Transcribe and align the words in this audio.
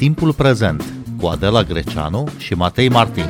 Timpul 0.00 0.32
prezent 0.32 0.84
cu 1.20 1.26
Adela 1.26 1.62
Greceanu 1.62 2.28
și 2.38 2.54
Matei 2.54 2.88
Martin. 2.88 3.24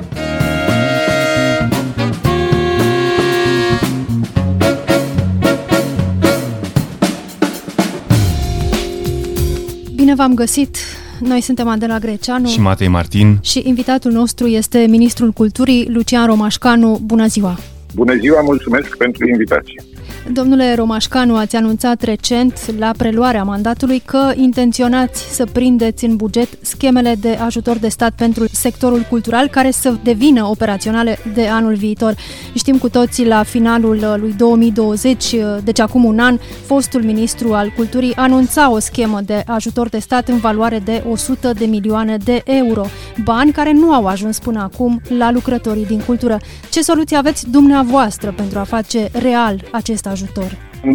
Bine 9.94 10.14
v-am 10.14 10.34
găsit! 10.34 10.76
Noi 11.20 11.40
suntem 11.40 11.68
Adela 11.68 11.98
Greceanu 11.98 12.48
și 12.48 12.60
Matei 12.60 12.88
Martin 12.88 13.38
și 13.42 13.62
invitatul 13.64 14.12
nostru 14.12 14.46
este 14.46 14.86
Ministrul 14.88 15.30
Culturii 15.30 15.88
Lucian 15.92 16.26
Romașcanu. 16.26 17.00
Bună 17.04 17.26
ziua! 17.26 17.58
Bună 17.94 18.14
ziua, 18.16 18.40
mulțumesc 18.40 18.96
pentru 18.96 19.28
invitație! 19.28 19.89
Domnule 20.28 20.74
Romașcanu, 20.74 21.36
ați 21.36 21.56
anunțat 21.56 22.02
recent 22.02 22.78
la 22.78 22.90
preluarea 22.96 23.42
mandatului 23.42 23.98
că 23.98 24.32
intenționați 24.34 25.34
să 25.34 25.46
prindeți 25.52 26.04
în 26.04 26.16
buget 26.16 26.48
schemele 26.60 27.14
de 27.20 27.38
ajutor 27.44 27.78
de 27.78 27.88
stat 27.88 28.12
pentru 28.16 28.44
sectorul 28.52 29.06
cultural 29.08 29.48
care 29.48 29.70
să 29.70 29.94
devină 30.02 30.44
operaționale 30.44 31.18
de 31.34 31.46
anul 31.46 31.74
viitor. 31.74 32.14
Știm 32.54 32.78
cu 32.78 32.88
toții 32.88 33.26
la 33.26 33.42
finalul 33.42 34.16
lui 34.20 34.34
2020, 34.36 35.34
deci 35.64 35.80
acum 35.80 36.04
un 36.04 36.18
an, 36.18 36.38
fostul 36.66 37.02
ministru 37.02 37.54
al 37.54 37.72
culturii 37.76 38.14
anunța 38.16 38.70
o 38.70 38.78
schemă 38.78 39.20
de 39.20 39.42
ajutor 39.46 39.88
de 39.88 39.98
stat 39.98 40.28
în 40.28 40.38
valoare 40.38 40.78
de 40.78 41.04
100 41.10 41.52
de 41.52 41.64
milioane 41.64 42.16
de 42.16 42.42
euro, 42.44 42.84
bani 43.24 43.52
care 43.52 43.72
nu 43.72 43.92
au 43.92 44.06
ajuns 44.06 44.38
până 44.38 44.60
acum 44.60 45.00
la 45.18 45.30
lucrătorii 45.30 45.86
din 45.86 46.00
cultură. 46.00 46.38
Ce 46.70 46.82
soluții 46.82 47.16
aveți 47.16 47.50
dumneavoastră 47.50 48.32
pentru 48.36 48.58
a 48.58 48.62
face 48.62 49.08
real 49.12 49.62
acest 49.72 50.06
ajutor. 50.06 50.19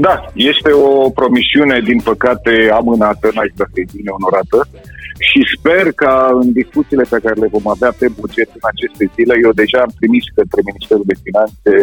Da, 0.06 0.16
este 0.34 0.72
o 0.72 1.10
promisiune, 1.10 1.80
din 1.80 2.00
păcate, 2.00 2.70
amânată, 2.74 3.32
n-aș 3.34 3.52
da 3.56 3.66
să 3.74 3.82
bine 3.96 4.12
onorată 4.18 4.68
și 5.28 5.40
sper 5.56 5.86
ca 6.04 6.16
în 6.42 6.52
discuțiile 6.52 7.06
pe 7.10 7.20
care 7.24 7.38
le 7.40 7.54
vom 7.56 7.68
avea 7.76 7.92
pe 8.00 8.08
buget 8.20 8.50
în 8.58 8.66
aceste 8.72 9.04
zile, 9.16 9.34
eu 9.46 9.52
deja 9.62 9.80
am 9.82 9.94
trimis 10.00 10.26
către 10.38 10.60
Ministerul 10.70 11.06
de 11.12 11.22
Finanțe 11.26 11.74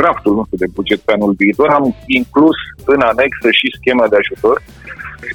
draftul 0.00 0.34
nostru 0.38 0.56
de 0.62 0.72
buget 0.78 1.00
pe 1.04 1.12
anul 1.12 1.34
viitor, 1.42 1.68
am 1.68 1.86
inclus 2.06 2.58
în 2.94 3.00
anexă 3.12 3.48
și 3.58 3.76
schema 3.78 4.06
de 4.08 4.16
ajutor. 4.22 4.56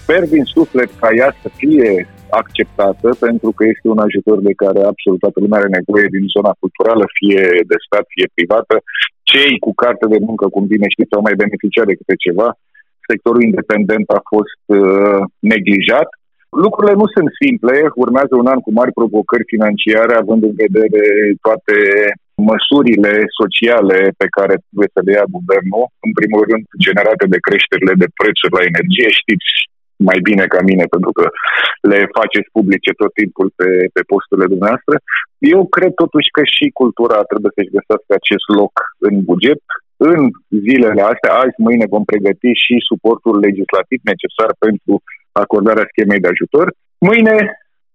Sper 0.01 0.21
din 0.33 0.43
suflet 0.55 0.89
ca 1.01 1.09
ea 1.19 1.29
să 1.41 1.47
fie 1.59 2.07
acceptată, 2.41 3.07
pentru 3.25 3.49
că 3.57 3.63
este 3.73 3.87
un 3.93 4.01
ajutor 4.07 4.37
de 4.47 4.53
care 4.63 4.79
absolut 4.91 5.19
toată 5.23 5.37
lumea 5.39 5.59
are 5.59 5.71
nevoie 5.79 6.07
din 6.15 6.25
zona 6.35 6.51
culturală, 6.61 7.05
fie 7.19 7.43
de 7.71 7.77
stat, 7.85 8.05
fie 8.15 8.27
privată. 8.35 8.75
Cei 9.33 9.53
cu 9.65 9.71
carte 9.83 10.05
de 10.13 10.19
muncă, 10.27 10.45
cum 10.55 10.63
bine 10.73 10.87
știți, 10.93 11.15
au 11.15 11.23
mai 11.27 11.39
beneficiat 11.43 11.85
de 11.87 11.97
câte 11.99 12.15
ceva. 12.25 12.47
Sectorul 13.09 13.41
independent 13.49 14.07
a 14.17 14.21
fost 14.33 14.61
uh, 14.65 15.21
neglijat. 15.53 16.09
Lucrurile 16.63 16.95
nu 17.01 17.07
sunt 17.15 17.29
simple, 17.43 17.75
urmează 18.03 18.33
un 18.37 18.47
an 18.53 18.59
cu 18.65 18.71
mari 18.79 18.97
provocări 18.99 19.51
financiare, 19.53 20.13
având 20.15 20.41
în 20.49 20.55
vedere 20.65 21.03
toate 21.45 21.77
măsurile 22.51 23.13
sociale 23.39 23.99
pe 24.21 24.27
care 24.37 24.53
trebuie 24.63 24.89
să 24.95 25.01
le 25.03 25.11
ia 25.17 25.25
guvernul, 25.37 25.85
în 26.05 26.11
primul 26.19 26.41
rând 26.49 26.63
generate 26.85 27.25
de 27.33 27.43
creșterile 27.47 27.93
de 28.01 28.07
prețuri 28.19 28.55
la 28.57 28.67
energie. 28.71 29.09
Știți 29.21 29.49
mai 30.09 30.19
bine 30.27 30.45
ca 30.53 30.59
mine, 30.69 30.85
pentru 30.93 31.11
că 31.17 31.25
le 31.91 31.99
faceți 32.17 32.53
publice 32.57 32.91
tot 33.01 33.11
timpul 33.21 33.47
pe, 33.59 33.69
pe 33.95 34.01
posturile 34.11 34.51
dumneavoastră. 34.53 34.95
Eu 35.55 35.61
cred 35.75 35.93
totuși 36.03 36.29
că 36.35 36.41
și 36.55 36.65
cultura 36.81 37.29
trebuie 37.31 37.51
să-și 37.55 37.75
găsească 37.77 38.11
acest 38.15 38.47
loc 38.59 38.73
în 39.07 39.15
buget. 39.29 39.61
În 40.11 40.19
zilele 40.65 41.01
astea, 41.11 41.31
azi, 41.43 41.57
mâine, 41.65 41.85
vom 41.95 42.03
pregăti 42.11 42.51
și 42.63 42.75
suportul 42.89 43.35
legislativ 43.47 43.99
necesar 44.11 44.49
pentru 44.65 44.93
acordarea 45.43 45.89
schemei 45.91 46.23
de 46.23 46.31
ajutor. 46.33 46.67
Mâine, 47.09 47.35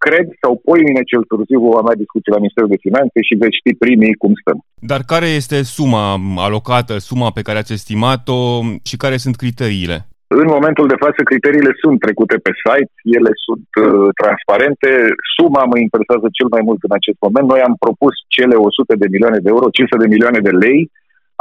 cred, 0.07 0.27
sau 0.43 0.53
mâine 0.71 1.03
cel 1.11 1.23
târziu 1.31 1.61
vom 1.67 1.77
avea 1.83 2.01
discuții 2.03 2.35
la 2.35 2.43
Ministerul 2.43 2.73
de 2.75 2.85
Finanțe 2.87 3.19
și 3.29 3.41
veți 3.43 3.59
ști 3.61 3.81
primii 3.85 4.21
cum 4.23 4.33
stăm. 4.43 4.59
Dar 4.93 5.01
care 5.13 5.29
este 5.41 5.59
suma 5.77 6.07
alocată, 6.47 6.95
suma 7.09 7.29
pe 7.31 7.47
care 7.47 7.59
ați 7.59 7.77
estimat-o 7.79 8.41
și 8.89 8.97
care 8.97 9.17
sunt 9.25 9.37
criteriile? 9.43 9.99
În 10.43 10.47
momentul 10.57 10.87
de 10.93 11.01
față, 11.05 11.21
criteriile 11.31 11.73
sunt 11.83 11.97
trecute 12.05 12.37
pe 12.47 12.53
site, 12.63 12.93
ele 13.17 13.33
sunt 13.47 13.69
uh, 13.75 14.09
transparente. 14.21 14.91
Suma 15.35 15.63
mă 15.71 15.77
interesează 15.79 16.27
cel 16.39 16.49
mai 16.55 16.63
mult 16.69 16.81
în 16.89 16.95
acest 16.99 17.19
moment. 17.25 17.47
Noi 17.49 17.61
am 17.69 17.75
propus 17.85 18.15
cele 18.37 18.57
100 18.57 19.03
de 19.03 19.09
milioane 19.15 19.41
de 19.45 19.51
euro, 19.55 19.67
500 19.77 20.03
de 20.05 20.13
milioane 20.15 20.41
de 20.49 20.55
lei. 20.65 20.81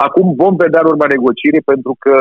Acum 0.05 0.27
vom 0.43 0.53
vedea 0.63 0.81
în 0.83 0.91
urma 0.93 1.07
negocierii 1.15 1.69
pentru 1.71 1.93
că 2.03 2.15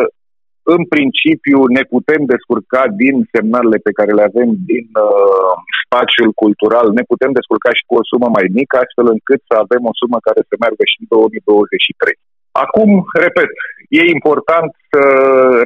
în 0.75 0.83
principiu 0.95 1.59
ne 1.77 1.83
putem 1.95 2.21
descurca 2.33 2.83
din 3.03 3.15
semnalele 3.35 3.79
pe 3.87 3.97
care 3.99 4.13
le 4.19 4.25
avem 4.31 4.49
din 4.71 4.87
uh, 5.07 5.55
spațiul 5.83 6.31
cultural, 6.43 6.87
ne 6.99 7.05
putem 7.13 7.31
descurca 7.39 7.71
și 7.79 7.87
cu 7.89 7.95
o 8.01 8.07
sumă 8.11 8.29
mai 8.37 8.47
mică, 8.59 8.75
astfel 8.79 9.07
încât 9.15 9.41
să 9.49 9.55
avem 9.65 9.83
o 9.91 9.97
sumă 10.01 10.19
care 10.27 10.41
să 10.49 10.55
meargă 10.63 10.85
și 10.91 10.97
în 11.01 11.07
2023. 11.09 12.26
Acum, 12.65 12.91
repet, 13.25 13.51
e 13.89 14.15
important 14.17 14.71
să 14.91 15.03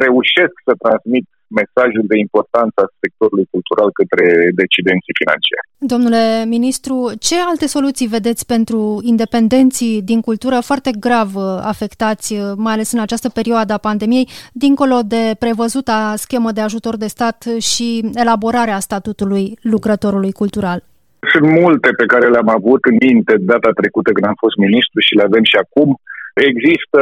reușesc 0.07 0.55
să 0.65 0.73
transmit 0.85 1.27
mesajul 1.61 2.05
de 2.13 2.19
importanță 2.19 2.79
a 2.83 2.93
sectorului 3.03 3.47
cultural 3.51 3.89
către 4.01 4.27
decidenții 4.63 5.19
financiari. 5.21 5.67
Domnule 5.95 6.23
ministru, 6.57 6.97
ce 7.27 7.37
alte 7.51 7.67
soluții 7.67 8.13
vedeți 8.17 8.47
pentru 8.47 9.01
independenții 9.03 10.03
din 10.11 10.21
cultură 10.21 10.59
foarte 10.69 10.91
grav 11.07 11.31
afectați, 11.73 12.27
mai 12.57 12.73
ales 12.73 12.93
în 12.93 13.01
această 13.01 13.29
perioadă 13.29 13.73
a 13.73 13.85
pandemiei, 13.89 14.29
dincolo 14.53 14.99
de 15.15 15.23
prevăzuta 15.39 16.15
schemă 16.17 16.51
de 16.53 16.61
ajutor 16.61 16.97
de 16.97 17.07
stat 17.07 17.39
și 17.71 18.11
elaborarea 18.15 18.79
statutului 18.79 19.59
lucrătorului 19.63 20.33
cultural? 20.33 20.83
Sunt 21.33 21.47
multe 21.61 21.89
pe 22.01 22.07
care 22.13 22.27
le-am 22.29 22.49
avut 22.49 22.85
în 22.85 22.97
minte 23.07 23.35
data 23.39 23.71
trecută 23.81 24.13
când 24.13 24.27
am 24.27 24.39
fost 24.45 24.57
ministru 24.57 25.01
și 25.01 25.15
le 25.15 25.23
avem 25.23 25.45
și 25.45 25.57
acum. 25.65 25.89
Există 26.35 27.01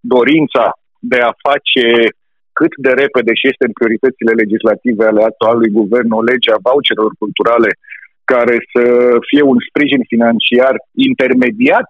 dorința 0.00 0.64
de 1.12 1.18
a 1.28 1.32
face 1.48 1.86
cât 2.58 2.72
de 2.86 2.92
repede 3.02 3.32
și 3.40 3.48
este 3.52 3.64
în 3.66 3.74
prioritățile 3.78 4.32
legislative 4.42 5.04
ale 5.06 5.22
actualului 5.30 5.76
guvern 5.80 6.10
o 6.18 6.22
lege 6.30 6.50
a 6.52 6.64
voucherelor 6.68 7.12
culturale 7.22 7.70
care 8.32 8.56
să 8.72 8.84
fie 9.28 9.42
un 9.52 9.58
sprijin 9.68 10.02
financiar 10.12 10.74
intermediat 11.10 11.88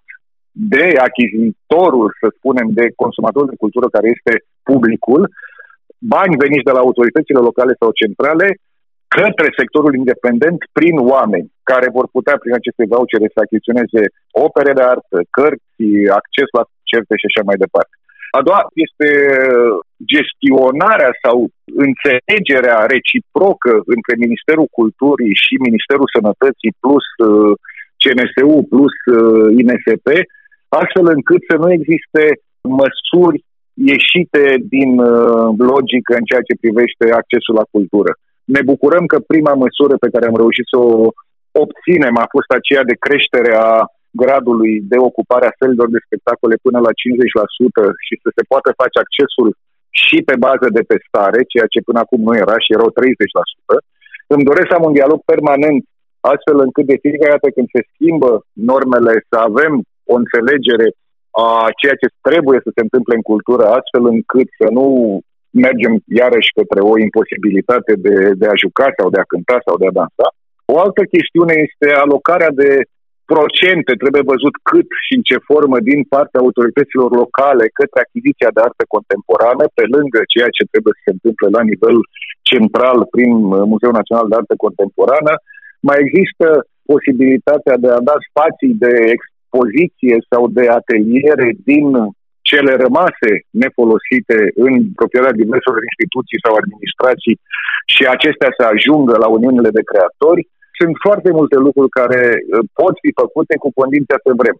de 0.75 0.87
achizitorul, 1.09 2.09
să 2.21 2.27
spunem, 2.37 2.67
de 2.78 2.87
consumator 3.03 3.45
de 3.49 3.61
cultură 3.62 3.87
care 3.89 4.09
este 4.17 4.33
publicul, 4.71 5.22
bani 6.15 6.41
veniți 6.45 6.69
de 6.69 6.75
la 6.77 6.84
autoritățile 6.87 7.41
locale 7.49 7.72
sau 7.81 7.99
centrale 8.03 8.47
către 9.16 9.48
sectorul 9.60 9.94
independent 10.03 10.60
prin 10.78 10.97
oameni 11.15 11.48
care 11.71 11.88
vor 11.97 12.06
putea 12.16 12.37
prin 12.43 12.54
aceste 12.56 12.84
vouchere 12.93 13.26
să 13.34 13.38
achiziționeze 13.41 14.03
opere 14.47 14.72
de 14.78 14.84
artă, 14.94 15.19
cărți, 15.37 15.84
acces 16.21 16.48
la 16.59 16.65
certe 16.91 17.15
și 17.21 17.28
așa 17.28 17.43
mai 17.48 17.59
departe. 17.65 17.94
A 18.38 18.41
doua 18.47 18.62
este 18.87 19.10
gestionarea 20.12 21.12
sau 21.25 21.37
înțelegerea 21.87 22.78
reciprocă 22.94 23.72
între 23.94 24.15
Ministerul 24.25 24.69
Culturii 24.78 25.34
și 25.44 25.65
Ministerul 25.69 26.09
Sănătății 26.16 26.72
plus 26.82 27.06
uh, 27.19 27.53
CNSU 28.03 28.53
plus 28.72 28.94
uh, 29.04 29.47
INSP, 29.60 30.09
astfel 30.81 31.06
încât 31.16 31.41
să 31.50 31.56
nu 31.62 31.69
existe 31.78 32.25
măsuri 32.81 33.38
ieșite 33.92 34.44
din 34.75 34.91
uh, 34.98 35.48
logică 35.72 36.12
în 36.21 36.25
ceea 36.31 36.44
ce 36.48 36.62
privește 36.62 37.04
accesul 37.21 37.54
la 37.60 37.66
cultură. 37.75 38.12
Ne 38.45 38.62
bucurăm 38.71 39.05
că 39.12 39.19
prima 39.33 39.55
măsură 39.65 39.95
pe 39.97 40.11
care 40.12 40.27
am 40.27 40.37
reușit 40.43 40.67
să 40.73 40.78
o 40.78 41.09
obținem 41.62 42.17
a 42.25 42.27
fost 42.34 42.51
aceea 42.59 42.84
de 42.91 43.01
creștere 43.05 43.53
a 43.69 43.71
gradului 44.23 44.73
de 44.93 44.99
ocupare 45.09 45.47
a 45.47 45.56
sălilor 45.59 45.89
de 45.95 46.05
spectacole 46.06 46.56
până 46.67 46.78
la 46.87 46.93
50% 46.93 47.97
și 48.07 48.15
să 48.22 48.28
se 48.37 48.42
poată 48.51 48.69
face 48.81 48.97
accesul 49.01 49.48
și 50.03 50.19
pe 50.28 50.37
bază 50.47 50.66
de 50.77 50.83
testare, 50.92 51.41
ceea 51.53 51.69
ce 51.72 51.87
până 51.89 51.98
acum 52.03 52.21
nu 52.27 52.34
era 52.45 52.57
și 52.65 52.75
erau 52.77 52.91
30%. 52.91 52.95
Îmi 54.34 54.47
doresc 54.48 54.69
să 54.69 54.77
am 54.77 54.89
un 54.89 54.97
dialog 54.98 55.21
permanent 55.33 55.83
astfel 56.33 56.59
încât 56.66 56.86
de 56.93 57.03
fiecare 57.04 57.34
dată 57.36 57.48
când 57.57 57.69
se 57.75 57.83
schimbă 57.93 58.31
normele 58.72 59.13
să 59.31 59.36
avem 59.48 59.72
o 60.10 60.15
înțelegere 60.22 60.89
a 61.45 61.48
ceea 61.81 61.97
ce 62.01 62.09
trebuie 62.28 62.59
să 62.65 62.71
se 62.75 62.83
întâmple 62.86 63.15
în 63.16 63.25
cultură, 63.33 63.65
astfel 63.78 64.04
încât 64.15 64.48
să 64.60 64.66
nu 64.78 64.86
mergem 65.50 65.92
iarăși 66.20 66.54
către 66.58 66.80
o 66.91 66.94
imposibilitate 67.06 67.92
de, 68.06 68.14
de 68.41 68.47
a 68.52 68.60
juca 68.64 68.88
sau 68.98 69.08
de 69.14 69.20
a 69.20 69.30
cânta 69.32 69.58
sau 69.66 69.76
de 69.80 69.86
a 69.88 69.97
dansa. 69.98 70.26
O 70.72 70.74
altă 70.84 71.02
chestiune 71.14 71.54
este 71.66 71.88
alocarea 72.04 72.52
de 72.62 72.70
procente, 73.32 73.92
trebuie 74.02 74.32
văzut 74.34 74.54
cât 74.70 74.88
și 75.04 75.12
în 75.18 75.22
ce 75.28 75.47
formă 75.50 75.76
din 75.91 76.00
partea 76.14 76.42
autorităților 76.42 77.10
locale 77.22 77.64
către 77.78 77.98
achiziția 78.02 78.50
de 78.54 78.60
artă 78.68 78.84
contemporană, 78.94 79.64
pe 79.78 79.84
lângă 79.94 80.20
ceea 80.32 80.50
ce 80.56 80.70
trebuie 80.72 80.94
să 80.97 81.02
se 81.04 81.14
întâmple 81.16 81.48
la 81.56 81.62
nivel 81.70 81.97
central 82.50 82.98
prin 83.14 83.32
Muzeul 83.70 83.98
Național 84.00 84.26
de 84.28 84.36
Artă 84.41 84.56
Contemporană. 84.66 85.32
Mai 85.88 85.98
există 86.04 86.47
posibilitatea 86.92 87.76
de 87.84 87.88
a 87.97 88.00
da 88.10 88.16
spații 88.28 88.74
de 88.84 88.94
expoziție 89.16 90.16
sau 90.30 90.42
de 90.58 90.64
ateliere 90.80 91.48
din 91.70 91.86
cele 92.51 92.72
rămase 92.84 93.31
nefolosite 93.63 94.39
în 94.66 94.72
proprietatea 94.98 95.41
diverselor 95.42 95.83
instituții 95.91 96.42
sau 96.45 96.53
administrații 96.54 97.37
și 97.95 98.03
acestea 98.15 98.51
să 98.59 98.63
ajungă 98.65 99.15
la 99.25 99.28
uniunile 99.37 99.71
de 99.78 99.89
creatori 99.91 100.42
sunt 100.78 100.95
foarte 101.07 101.31
multe 101.39 101.57
lucruri 101.66 101.97
care 102.01 102.22
uh, 102.37 102.59
pot 102.81 102.95
fi 103.03 103.10
făcute 103.22 103.54
cu 103.63 103.69
condiția 103.81 104.19
să 104.27 104.31
vrem. 104.42 104.57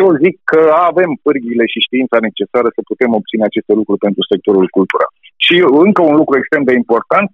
Eu 0.00 0.08
zic 0.24 0.34
că 0.50 0.62
avem 0.90 1.10
pârghile 1.24 1.64
și 1.72 1.86
știința 1.86 2.16
necesară 2.28 2.68
să 2.76 2.80
putem 2.90 3.10
obține 3.18 3.44
aceste 3.46 3.72
lucruri 3.78 4.04
pentru 4.06 4.22
sectorul 4.32 4.66
cultural. 4.76 5.10
Și 5.44 5.54
încă 5.84 6.00
un 6.10 6.16
lucru 6.20 6.34
extrem 6.36 6.64
de 6.68 6.74
important, 6.80 7.28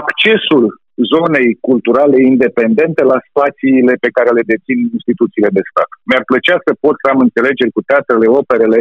accesul 0.00 0.64
zonei 1.12 1.48
culturale 1.68 2.16
independente 2.32 3.02
la 3.12 3.18
spațiile 3.28 3.92
pe 4.04 4.10
care 4.16 4.30
le 4.36 4.44
dețin 4.52 4.78
instituțiile 4.96 5.50
de 5.56 5.62
stat. 5.70 5.90
Mi-ar 6.08 6.24
plăcea 6.30 6.56
să 6.66 6.72
pot 6.84 6.96
să 7.02 7.06
am 7.12 7.20
înțelegeri 7.26 7.76
cu 7.76 7.82
teatrele, 7.90 8.26
operele 8.40 8.80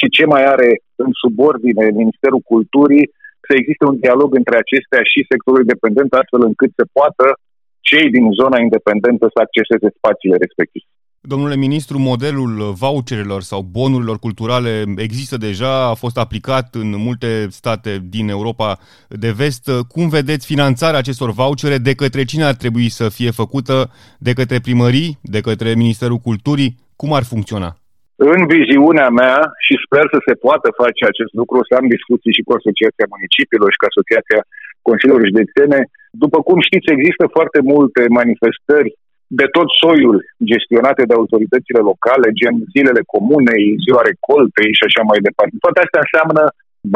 și 0.00 0.14
ce 0.16 0.24
mai 0.32 0.44
are 0.54 0.70
în 1.04 1.10
subordine 1.22 1.84
Ministerul 2.02 2.42
Culturii, 2.52 3.06
să 3.46 3.52
existe 3.60 3.84
un 3.90 3.96
dialog 4.04 4.30
între 4.40 4.56
acestea 4.58 5.02
și 5.10 5.28
sectorul 5.32 5.64
independent, 5.66 6.10
astfel 6.12 6.42
încât 6.50 6.70
să 6.78 6.84
poată 6.98 7.26
cei 7.90 8.06
din 8.16 8.26
zona 8.40 8.58
independentă 8.66 9.24
să 9.34 9.38
acceseze 9.46 9.88
spațiile 9.98 10.36
respective. 10.44 10.88
Domnule 11.22 11.56
ministru, 11.56 11.98
modelul 11.98 12.72
voucherelor 12.82 13.42
sau 13.42 13.60
bonurilor 13.62 14.18
culturale 14.18 14.84
există 14.96 15.36
deja, 15.36 15.88
a 15.88 15.94
fost 15.94 16.18
aplicat 16.18 16.74
în 16.74 16.88
multe 16.96 17.46
state 17.50 17.92
din 18.08 18.28
Europa 18.28 18.78
de 19.08 19.30
vest. 19.30 19.70
Cum 19.88 20.08
vedeți 20.08 20.46
finanțarea 20.46 20.98
acestor 20.98 21.30
vouchere? 21.30 21.78
De 21.78 21.94
către 21.94 22.24
cine 22.24 22.44
ar 22.44 22.54
trebui 22.54 22.88
să 22.88 23.08
fie 23.08 23.30
făcută? 23.30 23.90
De 24.18 24.32
către 24.32 24.58
primării? 24.60 25.18
De 25.22 25.40
către 25.40 25.74
Ministerul 25.74 26.16
Culturii? 26.16 26.76
Cum 26.96 27.12
ar 27.12 27.22
funcționa? 27.22 27.79
În 28.28 28.40
viziunea 28.54 29.08
mea, 29.20 29.36
și 29.66 29.74
sper 29.84 30.04
să 30.14 30.18
se 30.26 30.34
poată 30.44 30.68
face 30.82 31.02
acest 31.06 31.32
lucru, 31.40 31.58
să 31.68 31.72
am 31.76 31.86
discuții 31.96 32.36
și 32.36 32.46
cu 32.46 32.52
Asociația 32.58 33.06
Municipiilor 33.14 33.68
și 33.70 33.80
cu 33.80 33.88
Asociația 33.90 34.40
Consiliilor 34.88 35.22
Județene, 35.30 35.80
după 36.24 36.38
cum 36.46 36.58
știți, 36.68 36.94
există 36.96 37.24
foarte 37.36 37.60
multe 37.72 38.02
manifestări 38.20 38.90
de 39.40 39.46
tot 39.56 39.68
soiul 39.82 40.16
gestionate 40.52 41.02
de 41.08 41.14
autoritățile 41.20 41.80
locale, 41.90 42.28
gen 42.40 42.56
zilele 42.74 43.02
comunei, 43.14 43.64
ziua 43.84 44.02
recoltei 44.10 44.70
și 44.78 44.84
așa 44.88 45.02
mai 45.10 45.20
departe. 45.28 45.54
Toate 45.64 45.80
astea 45.82 46.04
înseamnă 46.04 46.42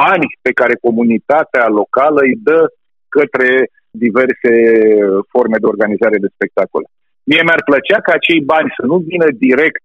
bani 0.02 0.26
pe 0.46 0.52
care 0.60 0.84
comunitatea 0.86 1.66
locală 1.80 2.20
îi 2.26 2.36
dă 2.48 2.60
către 3.16 3.50
diverse 4.04 4.52
forme 5.32 5.56
de 5.62 5.70
organizare 5.72 6.18
de 6.24 6.32
spectacole. 6.36 6.86
Mie 7.30 7.42
mi-ar 7.44 7.62
plăcea 7.68 7.98
ca 8.06 8.12
acei 8.16 8.40
bani 8.52 8.74
să 8.78 8.82
nu 8.90 8.96
vină 9.10 9.28
direct 9.46 9.84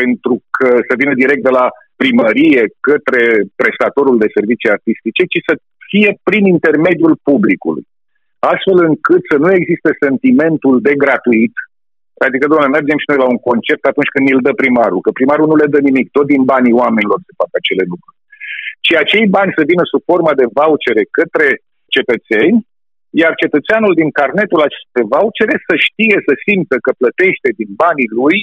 pentru 0.00 0.34
că 0.56 0.68
să 0.88 0.94
vină 1.00 1.14
direct 1.22 1.42
de 1.48 1.52
la 1.58 1.66
primărie 2.02 2.62
către 2.88 3.22
prestatorul 3.60 4.16
de 4.22 4.32
servicii 4.36 4.74
artistice, 4.76 5.22
ci 5.32 5.40
să 5.48 5.54
fie 5.90 6.10
prin 6.28 6.44
intermediul 6.56 7.14
publicului. 7.28 7.84
Astfel 8.52 8.78
încât 8.88 9.22
să 9.30 9.36
nu 9.42 9.50
existe 9.58 9.90
sentimentul 10.04 10.74
de 10.86 10.94
gratuit, 11.02 11.54
Adică, 12.26 12.44
doamne, 12.46 12.68
mergem 12.76 12.98
și 13.00 13.08
noi 13.10 13.22
la 13.22 13.32
un 13.34 13.40
concert 13.48 13.82
atunci 13.84 14.12
când 14.12 14.24
îl 14.26 14.42
dă 14.46 14.52
primarul, 14.62 15.00
că 15.04 15.10
primarul 15.18 15.46
nu 15.50 15.56
le 15.60 15.72
dă 15.74 15.80
nimic, 15.88 16.06
tot 16.16 16.26
din 16.34 16.42
banii 16.52 16.78
oamenilor 16.82 17.18
se 17.26 17.32
fac 17.40 17.50
acele 17.60 17.84
lucruri. 17.92 18.16
Ci 18.84 18.92
acei 19.02 19.26
bani 19.36 19.56
să 19.58 19.62
vină 19.70 19.84
sub 19.92 20.02
formă 20.10 20.32
de 20.40 20.46
vouchere 20.58 21.02
către 21.18 21.48
cetățeni, 21.94 22.56
iar 23.22 23.32
cetățeanul 23.42 23.92
din 24.00 24.10
carnetul 24.20 24.60
aceste 24.64 25.00
vouchere 25.14 25.56
să 25.68 25.74
știe, 25.86 26.16
să 26.26 26.32
simtă 26.46 26.76
că 26.84 26.90
plătește 27.00 27.48
din 27.60 27.70
banii 27.84 28.10
lui 28.20 28.38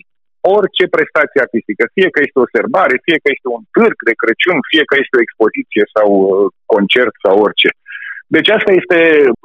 orice 0.58 0.86
prestație 0.96 1.44
artistică, 1.46 1.84
fie 1.96 2.10
că 2.14 2.20
este 2.22 2.40
o 2.44 2.52
serbare, 2.56 2.96
fie 3.08 3.18
că 3.24 3.30
este 3.36 3.48
un 3.58 3.64
târg 3.76 3.98
de 4.08 4.14
Crăciun, 4.22 4.60
fie 4.72 4.84
că 4.90 4.96
este 4.98 5.16
o 5.18 5.26
expoziție 5.28 5.84
sau 5.96 6.08
uh, 6.22 6.30
concert 6.74 7.14
sau 7.26 7.36
orice. 7.48 7.70
Deci 8.36 8.50
asta 8.58 8.72
este 8.82 9.00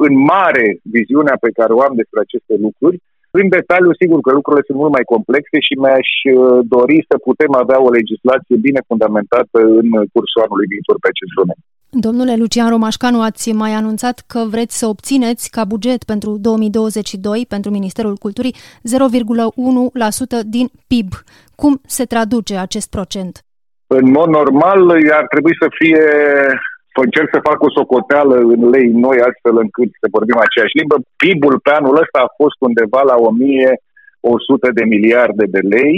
în 0.06 0.14
mare 0.34 0.66
viziunea 0.96 1.36
pe 1.44 1.50
care 1.58 1.72
o 1.74 1.84
am 1.88 1.94
despre 2.00 2.20
aceste 2.22 2.54
lucruri 2.66 2.98
în 3.40 3.48
detaliu, 3.56 3.92
sigur 4.02 4.20
că 4.24 4.30
lucrurile 4.32 4.66
sunt 4.66 4.78
mult 4.82 4.92
mai 4.96 5.10
complexe 5.14 5.56
și 5.66 5.74
mi-aș 5.82 6.10
uh, 6.24 6.58
dori 6.76 6.98
să 7.10 7.16
putem 7.28 7.52
avea 7.62 7.78
o 7.86 7.94
legislație 7.98 8.56
bine 8.66 8.80
fundamentată 8.90 9.58
în 9.80 9.88
cursul 10.14 10.44
anului 10.46 10.70
viitor 10.72 10.96
pe 11.00 11.08
acest 11.12 11.32
domeniu. 11.40 11.64
Domnule 12.06 12.34
Lucian 12.36 12.68
Romașcanu, 12.68 13.22
ați 13.22 13.52
mai 13.52 13.72
anunțat 13.72 14.16
că 14.26 14.40
vreți 14.54 14.78
să 14.78 14.86
obțineți 14.86 15.50
ca 15.50 15.64
buget 15.64 16.00
pentru 16.04 16.30
2022 16.40 17.46
pentru 17.48 17.70
Ministerul 17.70 18.16
Culturii 18.24 18.54
0,1% 18.54 18.56
din 20.56 20.66
PIB. 20.90 21.10
Cum 21.54 21.80
se 21.86 22.04
traduce 22.04 22.54
acest 22.56 22.90
procent? 22.90 23.34
În 23.86 24.10
mod 24.10 24.28
normal 24.28 24.90
ar 24.90 25.26
trebui 25.32 25.54
să 25.62 25.66
fie 25.78 26.04
încerc 27.06 27.28
să 27.32 27.46
fac 27.48 27.58
o 27.62 27.74
socoteală 27.78 28.36
în 28.54 28.60
lei 28.74 28.88
noi 29.06 29.18
astfel 29.28 29.56
încât 29.64 29.90
să 30.00 30.06
vorbim 30.16 30.38
aceeași 30.40 30.76
limbă. 30.78 30.96
PIB-ul 31.20 31.56
pe 31.66 31.72
anul 31.78 32.00
ăsta 32.02 32.18
a 32.22 32.34
fost 32.40 32.58
undeva 32.68 33.00
la 33.10 33.16
1100 33.16 34.78
de 34.78 34.84
miliarde 34.94 35.44
de 35.54 35.62
lei, 35.74 35.96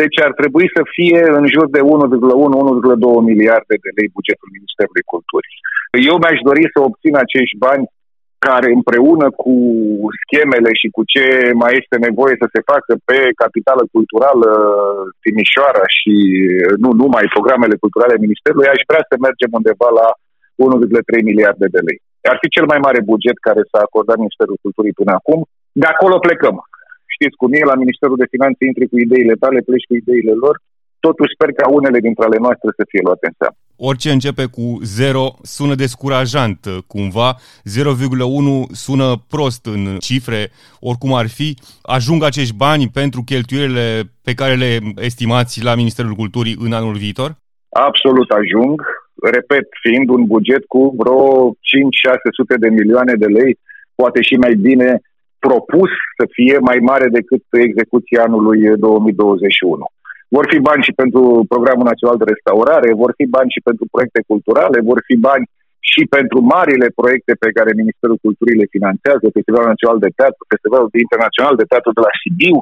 deci 0.00 0.16
ar 0.26 0.32
trebui 0.40 0.66
să 0.76 0.82
fie 0.96 1.20
în 1.38 1.44
jur 1.54 1.66
de 1.76 1.80
1,1-1,2 1.80 3.30
miliarde 3.30 3.74
de 3.84 3.90
lei 3.98 4.08
bugetul 4.16 4.54
Ministerului 4.56 5.10
Culturii. 5.12 5.58
Eu 6.10 6.16
mi-aș 6.18 6.38
dori 6.48 6.64
să 6.74 6.78
obțin 6.88 7.14
acești 7.24 7.56
bani 7.66 7.84
care 8.48 8.68
împreună 8.78 9.26
cu 9.42 9.54
schemele 10.22 10.70
și 10.80 10.88
cu 10.96 11.02
ce 11.12 11.24
mai 11.62 11.72
este 11.80 11.96
nevoie 12.06 12.34
să 12.42 12.46
se 12.54 12.60
facă 12.72 12.92
pe 13.08 13.18
capitală 13.42 13.82
culturală 13.94 14.50
Timișoara 15.22 15.84
și 15.98 16.14
nu 16.84 16.90
numai 17.02 17.34
programele 17.36 17.76
culturale 17.82 18.24
Ministerului, 18.24 18.72
aș 18.74 18.82
vrea 18.90 19.04
să 19.10 19.14
mergem 19.26 19.50
undeva 19.58 19.88
la 20.00 20.08
1,3 20.56 21.30
miliarde 21.30 21.66
de 21.74 21.80
lei. 21.88 21.98
Ar 22.32 22.38
fi 22.42 22.48
cel 22.56 22.66
mai 22.72 22.80
mare 22.86 23.00
buget 23.10 23.38
care 23.48 23.62
s-a 23.70 23.80
acordat 23.86 24.16
Ministerul 24.22 24.58
Culturii 24.64 24.98
până 25.00 25.12
acum. 25.18 25.40
De 25.82 25.86
acolo 25.92 26.16
plecăm. 26.26 26.56
Știți 27.16 27.38
cum 27.40 27.50
e, 27.52 27.70
la 27.72 27.80
Ministerul 27.82 28.16
de 28.22 28.32
Finanțe 28.34 28.62
intri 28.66 28.90
cu 28.92 28.96
ideile 28.98 29.34
tale, 29.42 29.60
pleci 29.68 29.88
cu 29.88 29.94
ideile 30.02 30.34
lor. 30.44 30.54
Totuși 31.06 31.34
sper 31.36 31.50
ca 31.52 31.66
unele 31.78 31.98
dintre 32.06 32.24
ale 32.24 32.38
noastre 32.44 32.68
să 32.78 32.82
fie 32.90 33.02
luate 33.04 33.26
în 33.26 33.34
seamă. 33.40 33.56
Orice 33.76 34.10
începe 34.10 34.44
cu 34.56 34.66
0 34.82 35.34
sună 35.42 35.74
descurajant 35.74 36.60
cumva, 36.86 37.28
0,1 37.34 38.70
sună 38.84 39.08
prost 39.28 39.66
în 39.66 39.82
cifre, 40.08 40.50
oricum 40.80 41.12
ar 41.14 41.28
fi. 41.28 41.48
Ajung 41.82 42.22
acești 42.22 42.54
bani 42.56 42.88
pentru 42.88 43.22
cheltuielile 43.22 43.86
pe 44.22 44.34
care 44.34 44.54
le 44.54 44.78
estimați 44.96 45.64
la 45.64 45.74
Ministerul 45.74 46.14
Culturii 46.14 46.56
în 46.58 46.72
anul 46.72 46.96
viitor? 47.04 47.30
Absolut 47.68 48.30
ajung 48.30 48.82
repet, 49.22 49.66
fiind 49.82 50.08
un 50.08 50.24
buget 50.24 50.64
cu 50.74 50.94
vreo 51.00 51.22
5-600 51.50 52.58
de 52.58 52.68
milioane 52.68 53.14
de 53.22 53.26
lei, 53.26 53.58
poate 53.94 54.20
și 54.22 54.34
mai 54.44 54.54
bine 54.54 55.00
propus 55.46 55.90
să 56.18 56.24
fie 56.36 56.56
mai 56.70 56.78
mare 56.90 57.08
decât 57.18 57.42
execuția 57.68 58.20
anului 58.22 58.60
2021. 58.76 59.86
Vor 60.36 60.44
fi 60.52 60.58
bani 60.68 60.86
și 60.86 60.92
pentru 61.02 61.22
Programul 61.52 61.86
Național 61.90 62.16
de 62.20 62.30
Restaurare, 62.32 63.00
vor 63.02 63.12
fi 63.18 63.26
bani 63.36 63.54
și 63.54 63.60
pentru 63.68 63.84
proiecte 63.92 64.20
culturale, 64.30 64.78
vor 64.90 65.00
fi 65.08 65.16
bani 65.28 65.44
și 65.90 66.02
pentru 66.16 66.38
marile 66.54 66.88
proiecte 67.00 67.32
pe 67.44 67.50
care 67.56 67.80
Ministerul 67.82 68.18
Culturii 68.24 68.60
le 68.60 68.74
finanțează, 68.76 69.34
Festivalul 69.38 69.72
Național 69.72 69.98
de 70.04 70.14
Teatru, 70.18 70.42
Festivalul 70.54 70.90
Internațional 71.06 71.54
de 71.60 71.68
Teatru 71.70 71.90
de 71.96 72.02
la 72.06 72.12
Sibiu. 72.20 72.56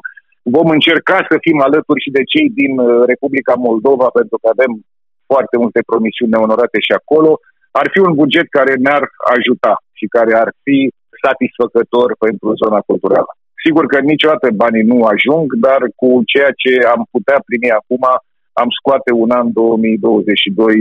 Vom 0.55 0.67
încerca 0.77 1.17
să 1.29 1.35
fim 1.45 1.57
alături 1.67 2.03
și 2.05 2.15
de 2.17 2.23
cei 2.31 2.47
din 2.61 2.73
uh, 2.79 2.87
Republica 3.11 3.55
Moldova, 3.67 4.07
pentru 4.19 4.37
că 4.41 4.47
avem 4.51 4.71
foarte 5.33 5.55
multe 5.63 5.81
promisiuni 5.89 6.33
neonorate 6.33 6.77
și 6.87 6.93
acolo, 6.99 7.31
ar 7.79 7.87
fi 7.93 7.99
un 8.07 8.13
buget 8.21 8.47
care 8.57 8.73
ne-ar 8.85 9.03
ajuta 9.35 9.73
și 9.99 10.05
care 10.15 10.33
ar 10.43 10.49
fi 10.63 10.77
satisfăcător 11.25 12.07
pentru 12.25 12.47
zona 12.61 12.79
culturală. 12.89 13.31
Sigur 13.65 13.85
că 13.91 13.97
niciodată 13.99 14.47
banii 14.63 14.89
nu 14.91 14.97
ajung, 15.13 15.47
dar 15.67 15.81
cu 15.99 16.09
ceea 16.31 16.51
ce 16.61 16.71
am 16.93 17.01
putea 17.15 17.37
primi 17.47 17.71
acum, 17.79 18.03
am 18.61 18.69
scoate 18.77 19.11
un 19.23 19.31
an 19.39 19.47
2022 19.51 20.75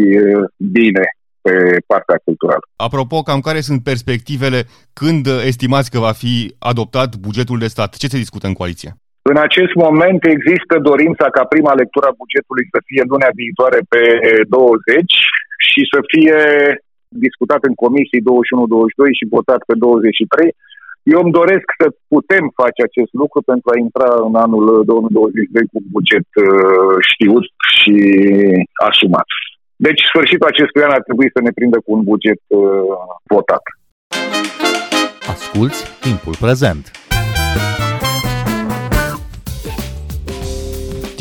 bine 0.79 1.07
pe 1.45 1.55
partea 1.91 2.19
culturală. 2.25 2.65
Apropo, 2.77 3.23
cam 3.23 3.41
care 3.41 3.61
sunt 3.61 3.81
perspectivele 3.91 4.61
când 5.01 5.27
estimați 5.51 5.91
că 5.91 5.99
va 5.99 6.13
fi 6.23 6.35
adoptat 6.59 7.11
bugetul 7.27 7.59
de 7.59 7.73
stat? 7.75 7.91
Ce 7.97 8.07
se 8.09 8.23
discută 8.25 8.47
în 8.47 8.59
coaliție? 8.61 8.91
În 9.31 9.37
acest 9.47 9.75
moment 9.85 10.21
există 10.35 10.75
dorința 10.91 11.27
ca 11.37 11.45
prima 11.45 11.75
lectură 11.83 12.07
a 12.09 12.19
bugetului 12.23 12.67
să 12.73 12.79
fie 12.89 13.03
lunea 13.13 13.33
viitoare 13.43 13.81
pe 13.93 14.03
20 14.49 15.13
și 15.69 15.81
să 15.93 15.99
fie 16.13 16.39
discutat 17.27 17.63
în 17.69 17.75
comisii 17.85 18.25
21-22 18.27 19.19
și 19.19 19.33
votat 19.37 19.61
pe 19.69 19.75
23. 19.75 20.55
Eu 21.15 21.19
îmi 21.23 21.37
doresc 21.41 21.67
să 21.81 21.87
putem 22.15 22.45
face 22.61 22.81
acest 22.85 23.13
lucru 23.23 23.39
pentru 23.51 23.69
a 23.71 23.81
intra 23.85 24.11
în 24.29 24.35
anul 24.45 24.65
2022 24.85 25.73
cu 25.73 25.79
buget 25.95 26.29
uh, 26.37 26.95
știut 27.11 27.47
și 27.73 27.97
asumat. 28.89 29.29
Deci, 29.87 30.03
sfârșitul 30.11 30.51
acestui 30.53 30.85
an 30.87 30.93
ar 30.99 31.03
trebui 31.09 31.29
să 31.35 31.41
ne 31.43 31.53
prindă 31.59 31.79
cu 31.85 31.91
un 31.97 32.03
buget 32.11 32.41
uh, 32.47 32.61
votat. 33.35 33.65
Asculți 35.35 35.81
timpul 36.07 36.35
prezent! 36.45 37.02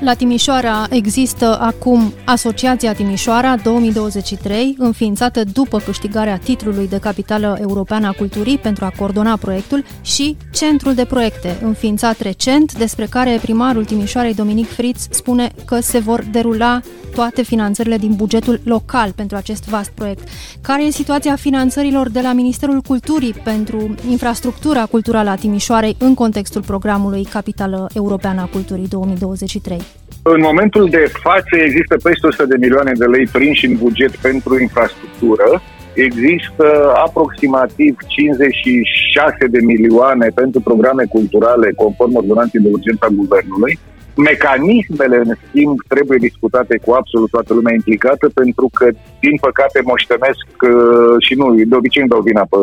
La 0.00 0.14
Timișoara 0.14 0.86
există 0.90 1.58
acum 1.60 2.12
Asociația 2.24 2.92
Timișoara 2.92 3.56
2023, 3.56 4.74
înființată 4.78 5.44
după 5.44 5.78
câștigarea 5.78 6.36
titlului 6.36 6.88
de 6.88 6.98
capitală 6.98 7.58
europeană 7.60 8.06
a 8.06 8.12
culturii 8.12 8.58
pentru 8.58 8.84
a 8.84 8.92
coordona 8.98 9.36
proiectul 9.36 9.84
și 10.02 10.36
Centrul 10.52 10.94
de 10.94 11.04
Proiecte, 11.04 11.58
înființat 11.62 12.20
recent, 12.20 12.78
despre 12.78 13.06
care 13.06 13.38
primarul 13.42 13.84
Timișoarei 13.84 14.34
Dominic 14.34 14.68
Fritz 14.68 15.06
spune 15.10 15.52
că 15.64 15.80
se 15.80 15.98
vor 15.98 16.24
derula 16.30 16.80
toate 17.14 17.42
finanțările 17.42 17.96
din 17.96 18.14
bugetul 18.14 18.60
local 18.64 19.12
pentru 19.12 19.36
acest 19.36 19.68
vast 19.68 19.90
proiect. 19.90 20.28
Care 20.60 20.84
e 20.84 20.90
situația 20.90 21.36
finanțărilor 21.36 22.08
de 22.08 22.20
la 22.20 22.32
Ministerul 22.32 22.80
Culturii 22.80 23.32
pentru 23.32 23.94
infrastructura 24.08 24.86
culturală 24.86 25.30
a 25.30 25.34
Timișoarei 25.34 25.96
în 25.98 26.14
contextul 26.14 26.62
programului 26.62 27.24
Capitală 27.24 27.88
Europeană 27.94 28.40
a 28.40 28.48
Culturii 28.52 28.88
2023? 28.88 29.89
În 30.22 30.40
momentul 30.40 30.88
de 30.88 31.04
față 31.22 31.56
există 31.56 31.96
peste 32.02 32.26
100 32.26 32.46
de 32.46 32.56
milioane 32.58 32.92
de 32.92 33.04
lei 33.04 33.26
prinși 33.26 33.66
în 33.66 33.76
buget 33.76 34.16
pentru 34.16 34.60
infrastructură. 34.60 35.62
Există 35.94 36.92
aproximativ 37.06 37.96
56 38.06 39.46
de 39.46 39.60
milioane 39.72 40.28
pentru 40.34 40.60
programe 40.60 41.04
culturale 41.04 41.72
conform 41.82 42.14
ordonanței 42.14 42.60
de 42.60 42.68
urgență 42.72 43.04
a 43.06 43.16
Guvernului. 43.22 43.78
Mecanismele, 44.16 45.16
în 45.24 45.32
schimb, 45.42 45.76
trebuie 45.92 46.26
discutate 46.28 46.74
cu 46.84 46.90
absolut 47.00 47.30
toată 47.30 47.50
lumea 47.54 47.74
implicată, 47.74 48.26
pentru 48.40 48.66
că, 48.76 48.86
din 49.24 49.36
păcate, 49.46 49.78
moștenesc 49.90 50.48
uh, 50.60 51.14
și 51.26 51.34
nu, 51.40 51.46
de 51.70 51.76
obicei 51.80 52.02
îmi 52.02 52.12
dau 52.14 52.22
vina 52.30 52.44
pe 52.52 52.60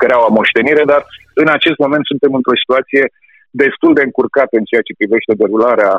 căreaua 0.00 0.30
moștenire, 0.38 0.82
dar 0.92 1.02
în 1.42 1.48
acest 1.56 1.78
moment 1.84 2.04
suntem 2.06 2.32
într-o 2.38 2.60
situație 2.62 3.04
destul 3.62 3.92
de 3.94 4.02
încurcată 4.08 4.54
în 4.56 4.66
ceea 4.70 4.86
ce 4.86 4.98
privește 5.00 5.32
derularea 5.42 5.92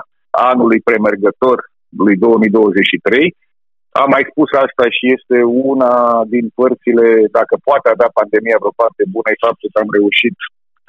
anului 0.51 0.79
premergător 0.89 1.57
lui 2.03 2.15
2023. 2.17 3.35
Am 4.01 4.09
mai 4.15 4.23
spus 4.31 4.49
asta 4.65 4.85
și 4.97 5.05
este 5.15 5.37
una 5.73 5.93
din 6.33 6.45
părțile, 6.59 7.07
dacă 7.37 7.53
poate 7.67 7.87
avea 7.89 8.09
pandemia 8.19 8.57
vreo 8.61 8.79
parte 8.83 9.03
bună, 9.15 9.27
e 9.31 9.45
faptul 9.47 9.69
că 9.71 9.79
am 9.81 9.91
reușit 9.97 10.35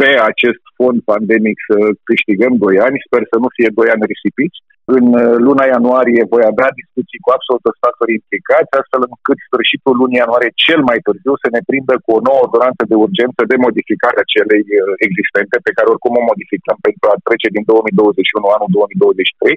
pe 0.00 0.10
acest 0.30 0.62
fond 0.78 0.98
pandemic 1.12 1.56
să 1.68 1.78
câștigăm 2.08 2.52
2 2.56 2.86
ani. 2.86 3.04
Sper 3.06 3.22
să 3.32 3.36
nu 3.42 3.48
fie 3.56 3.68
2 3.70 3.92
ani 3.94 4.10
risipiți. 4.12 4.58
În 4.96 5.06
uh, 5.12 5.34
luna 5.46 5.64
ianuarie 5.74 6.22
voi 6.34 6.44
avea 6.52 6.70
discuții 6.80 7.22
cu 7.24 7.30
absolut 7.36 7.62
toți 7.66 7.82
factorii 7.84 8.18
implicați, 8.20 8.78
astfel 8.80 9.02
încât 9.10 9.38
sfârșitul 9.48 9.94
lunii 10.00 10.20
ianuarie 10.22 10.58
cel 10.66 10.80
mai 10.88 10.98
târziu 11.06 11.34
să 11.42 11.48
ne 11.54 11.62
prindă 11.68 11.94
cu 12.04 12.10
o 12.16 12.24
nouă 12.28 12.40
ordonanță 12.44 12.82
de 12.90 12.96
urgență 13.06 13.40
de 13.50 13.56
modificare 13.66 14.18
a 14.20 14.30
celei 14.34 14.64
uh, 14.74 14.82
existente, 15.06 15.56
pe 15.66 15.74
care 15.76 15.92
oricum 15.92 16.14
o 16.20 16.28
modificăm 16.30 16.78
pentru 16.88 17.06
a 17.12 17.20
trece 17.26 17.48
din 17.56 17.64
2021 17.66 18.56
anul 18.56 18.70
2023, 18.70 19.56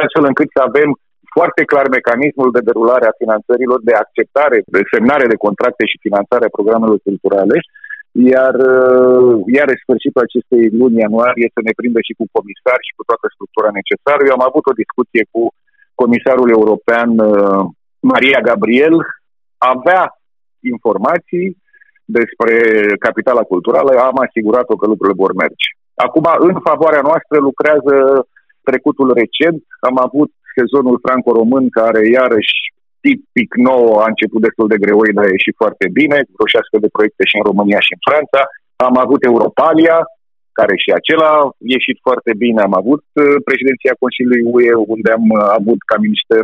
astfel 0.00 0.24
încât 0.30 0.48
să 0.56 0.60
avem 0.68 0.88
foarte 1.36 1.62
clar 1.72 1.86
mecanismul 1.98 2.50
de 2.56 2.66
derulare 2.68 3.06
a 3.08 3.18
finanțărilor, 3.22 3.78
de 3.88 3.94
acceptare, 4.04 4.58
de 4.76 4.80
semnare 4.92 5.26
de 5.32 5.42
contracte 5.46 5.84
și 5.90 6.04
finanțare 6.06 6.44
a 6.46 6.56
programelor 6.56 6.98
culturale, 7.08 7.56
iar, 8.34 8.54
uh, 8.74 9.32
iar 9.56 9.68
sfârșitul 9.82 10.22
acestei 10.26 10.64
luni 10.80 11.00
ianuarie 11.04 11.48
să 11.54 11.60
ne 11.62 11.72
prindă 11.78 12.00
și 12.06 12.18
cu 12.18 12.24
comisar 12.36 12.78
și 12.86 12.96
cu 12.96 13.02
toată 13.08 13.26
structura 13.34 13.70
necesară. 13.78 14.20
Eu 14.24 14.34
am 14.36 14.46
avut 14.48 14.64
o 14.68 14.78
discuție 14.82 15.24
cu 15.34 15.42
comisarul 16.02 16.48
european 16.58 17.10
uh, 17.18 17.62
Maria 18.12 18.40
Gabriel, 18.48 18.96
avea 19.74 20.02
informații 20.74 21.48
despre 22.18 22.54
capitala 23.06 23.42
culturală, 23.52 23.90
am 24.08 24.18
asigurat-o 24.26 24.76
că 24.76 24.86
lucrurile 24.86 25.20
vor 25.22 25.32
merge. 25.42 25.68
Acum, 26.06 26.24
în 26.48 26.54
favoarea 26.68 27.02
noastră 27.10 27.36
lucrează 27.48 27.94
trecutul 28.68 29.08
recent, 29.22 29.62
am 29.88 29.96
avut 30.06 30.30
sezonul 30.56 30.96
franco-român 31.04 31.64
care 31.80 32.00
iarăși 32.18 32.56
tipic 33.08 33.50
nou, 33.68 33.82
a 34.02 34.06
început 34.12 34.40
destul 34.46 34.66
de 34.72 34.82
greu, 34.84 34.98
dar 35.16 35.24
a 35.26 35.36
ieșit 35.36 35.56
foarte 35.62 35.86
bine, 35.98 36.16
vreo 36.34 36.48
șase 36.54 36.76
de 36.84 36.94
proiecte 36.96 37.22
și 37.30 37.36
în 37.38 37.44
România 37.50 37.80
și 37.86 37.94
în 37.96 38.02
Franța. 38.08 38.40
Am 38.88 38.96
avut 39.04 39.20
Europalia, 39.30 39.98
care 40.58 40.74
și 40.82 40.90
acela 40.98 41.30
a 41.40 41.50
ieșit 41.76 41.98
foarte 42.06 42.32
bine. 42.44 42.60
Am 42.60 42.74
avut 42.82 43.04
uh, 43.12 43.36
președinția 43.48 44.00
Consiliului 44.02 44.44
UE, 44.54 44.72
unde 44.94 45.10
am 45.18 45.26
uh, 45.30 45.40
avut 45.58 45.80
ca 45.90 45.96
minister 46.06 46.42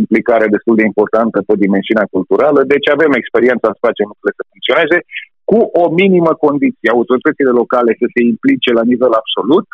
implicare 0.00 0.46
destul 0.54 0.74
de 0.78 0.88
importantă 0.90 1.38
pe 1.48 1.54
dimensiunea 1.64 2.06
culturală, 2.14 2.60
deci 2.72 2.88
avem 2.96 3.12
experiența 3.14 3.68
să 3.72 3.84
facem 3.88 4.06
lucrurile 4.08 4.38
să 4.38 4.50
funcționeze, 4.52 4.98
cu 5.50 5.58
o 5.82 5.84
minimă 6.02 6.32
condiție, 6.46 6.94
autoritățile 6.96 7.52
locale 7.60 7.90
să 8.00 8.06
se 8.14 8.20
implice 8.32 8.70
la 8.78 8.84
nivel 8.92 9.12
absolut, 9.20 9.66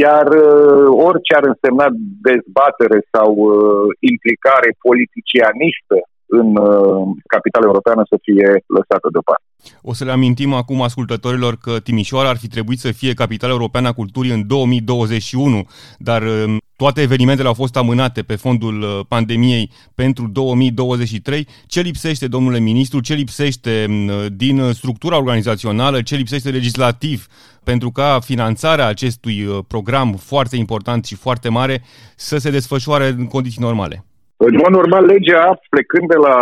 iar 0.00 0.26
uh, 0.26 0.86
orice 1.08 1.32
ar 1.34 1.44
însemna 1.52 1.86
dezbatere 2.28 2.98
sau 3.14 3.30
uh, 3.34 3.86
implicare 4.12 4.70
politicianistă 4.86 5.96
în 6.38 6.48
uh, 6.56 7.02
capitala 7.34 7.66
europeană 7.70 8.02
să 8.12 8.16
fie 8.26 8.48
lăsată 8.76 9.06
deoparte. 9.14 9.46
O 9.90 9.92
să 9.98 10.04
le 10.04 10.10
amintim 10.10 10.52
acum 10.52 10.82
ascultătorilor 10.82 11.54
că 11.64 11.72
Timișoara 11.86 12.28
ar 12.28 12.36
fi 12.36 12.48
trebuit 12.48 12.78
să 12.78 12.92
fie 12.92 13.20
capitala 13.22 13.52
europeană 13.52 13.88
a 13.88 13.98
culturii 14.00 14.36
în 14.38 14.46
2021, 14.46 15.66
dar 15.98 16.22
um, 16.22 16.61
toate 16.82 17.00
evenimentele 17.00 17.48
au 17.48 17.62
fost 17.64 17.76
amânate 17.76 18.20
pe 18.30 18.36
fondul 18.44 18.76
uh, 18.82 18.88
pandemiei 19.14 19.70
pentru 20.02 20.24
2023. 20.28 21.46
Ce 21.66 21.80
lipsește, 21.80 22.26
domnule 22.26 22.58
ministru, 22.58 23.00
ce 23.00 23.14
lipsește 23.14 23.74
um, 23.88 24.10
din 24.42 24.56
structura 24.80 25.16
organizațională, 25.16 25.96
ce 26.02 26.16
lipsește 26.22 26.50
legislativ 26.50 27.26
pentru 27.70 27.90
ca 27.98 28.08
finanțarea 28.30 28.86
acestui 28.86 29.38
uh, 29.44 29.58
program 29.72 30.08
foarte 30.30 30.56
important 30.64 31.04
și 31.04 31.16
foarte 31.26 31.48
mare 31.58 31.76
să 32.16 32.36
se 32.38 32.50
desfășoare 32.50 33.06
în 33.18 33.26
condiții 33.34 33.66
normale? 33.68 33.96
În 34.36 34.54
mod 34.62 34.72
normal, 34.80 35.04
legea, 35.04 35.44
plecând 35.74 36.06
de 36.08 36.18
la 36.28 36.36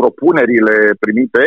propunerile 0.00 0.76
primite, 1.04 1.42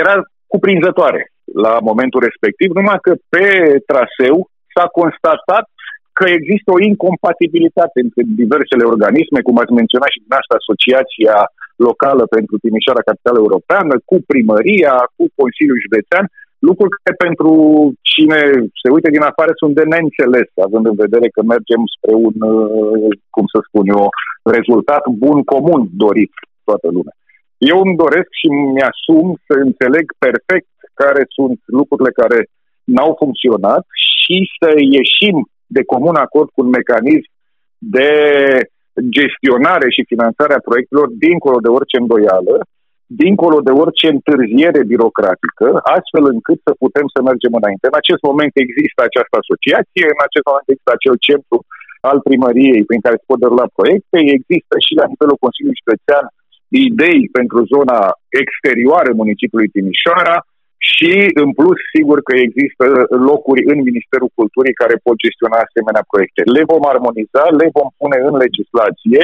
era 0.00 0.14
cuprinzătoare 0.46 1.22
la 1.64 1.72
momentul 1.90 2.20
respectiv, 2.28 2.68
numai 2.74 2.98
că 3.06 3.12
pe 3.34 3.46
traseu 3.90 4.36
s-a 4.74 4.86
constatat 4.98 5.66
că 6.18 6.24
există 6.38 6.68
o 6.72 6.82
incompatibilitate 6.90 7.98
între 8.06 8.22
diversele 8.42 8.84
organisme, 8.92 9.40
cum 9.46 9.56
ați 9.58 9.76
menționat 9.80 10.10
și 10.14 10.22
din 10.24 10.34
asta 10.38 10.54
Asociația 10.56 11.36
Locală 11.86 12.24
pentru 12.36 12.54
Timișoara 12.64 13.08
Capitală 13.08 13.38
Europeană, 13.40 13.94
cu 14.10 14.16
primăria, 14.30 14.94
cu 15.16 15.24
Consiliul 15.40 15.82
Județean, 15.84 16.26
lucruri 16.68 16.94
care 16.96 17.16
pentru 17.26 17.52
cine 18.12 18.40
se 18.80 18.88
uite 18.96 19.10
din 19.16 19.24
afară 19.30 19.52
sunt 19.60 19.72
de 19.78 19.84
neînțeles, 19.92 20.48
având 20.66 20.84
în 20.92 20.96
vedere 21.04 21.26
că 21.34 21.40
mergem 21.42 21.82
spre 21.94 22.14
un, 22.26 22.36
uh, 22.54 23.10
cum 23.34 23.46
să 23.52 23.58
spun 23.68 23.84
eu, 23.96 24.04
rezultat 24.56 25.02
bun 25.24 25.38
comun 25.52 25.82
dorit 26.04 26.32
toată 26.68 26.88
lumea. 26.96 27.14
Eu 27.72 27.78
îmi 27.82 28.00
doresc 28.04 28.30
și 28.40 28.48
mi-asum 28.74 29.26
să 29.46 29.54
înțeleg 29.66 30.06
perfect 30.26 30.72
care 31.00 31.22
sunt 31.36 31.58
lucrurile 31.78 32.12
care 32.20 32.38
n-au 32.94 33.12
funcționat 33.22 33.84
și 34.16 34.36
să 34.58 34.70
ieșim 34.98 35.36
de 35.76 35.82
comun 35.92 36.16
acord 36.26 36.48
cu 36.50 36.60
un 36.64 36.70
mecanism 36.78 37.30
de 37.96 38.10
gestionare 39.16 39.88
și 39.96 40.10
finanțare 40.12 40.54
a 40.54 40.66
proiectelor 40.68 41.08
dincolo 41.26 41.58
de 41.64 41.70
orice 41.78 41.96
îndoială, 42.02 42.56
dincolo 43.22 43.58
de 43.66 43.72
orice 43.82 44.06
întârziere 44.16 44.80
birocratică, 44.92 45.68
astfel 45.96 46.24
încât 46.34 46.58
să 46.66 46.72
putem 46.84 47.06
să 47.14 47.18
mergem 47.28 47.52
înainte. 47.60 47.84
În 47.90 47.98
acest 48.02 48.22
moment 48.28 48.52
există 48.64 49.00
această 49.04 49.34
asociație, 49.42 50.06
în 50.14 50.22
acest 50.28 50.46
moment 50.48 50.66
există 50.68 50.92
acel 50.94 51.16
centru 51.28 51.58
al 52.10 52.18
primăriei 52.28 52.88
prin 52.88 53.00
care 53.04 53.16
se 53.18 53.28
pot 53.30 53.38
derula 53.42 53.66
proiecte, 53.78 54.18
există 54.36 54.74
și 54.86 54.92
la 55.00 55.06
nivelul 55.12 55.42
Consiliului 55.44 55.80
Județean 55.82 56.26
idei 56.88 57.20
pentru 57.38 57.58
zona 57.74 57.98
exterioară 58.42 59.10
municipiului 59.22 59.72
Timișoara 59.74 60.36
și, 60.78 61.12
în 61.42 61.50
plus, 61.58 61.78
sigur 61.94 62.18
că 62.28 62.34
există 62.46 62.84
locuri 63.30 63.62
în 63.72 63.78
Ministerul 63.88 64.30
Culturii 64.38 64.80
care 64.82 65.04
pot 65.06 65.16
gestiona 65.24 65.58
asemenea 65.62 66.04
proiecte. 66.10 66.40
Le 66.56 66.62
vom 66.72 66.84
armoniza, 66.94 67.44
le 67.60 67.68
vom 67.76 67.88
pune 68.00 68.18
în 68.28 68.34
legislație, 68.44 69.22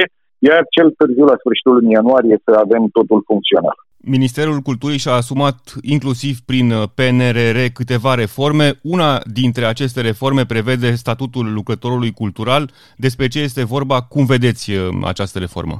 iar 0.49 0.61
cel 0.75 0.89
târziu, 0.99 1.25
la 1.31 1.39
sfârșitul 1.41 1.73
lunii 1.77 1.97
ianuarie, 1.99 2.37
să 2.45 2.51
avem 2.65 2.83
totul 2.97 3.21
funcțional. 3.29 3.77
Ministerul 4.17 4.59
Culturii 4.59 5.03
și-a 5.03 5.11
asumat 5.11 5.57
inclusiv 5.81 6.35
prin 6.45 6.67
PNRR 6.97 7.59
câteva 7.73 8.13
reforme. 8.15 8.67
Una 8.83 9.21
dintre 9.39 9.65
aceste 9.65 10.01
reforme 10.01 10.43
prevede 10.45 10.89
statutul 10.91 11.53
lucrătorului 11.53 12.11
cultural. 12.11 12.63
Despre 12.95 13.27
ce 13.27 13.39
este 13.39 13.63
vorba? 13.65 13.97
Cum 14.01 14.25
vedeți 14.25 14.71
uh, 14.71 14.77
această 15.05 15.39
reformă? 15.39 15.77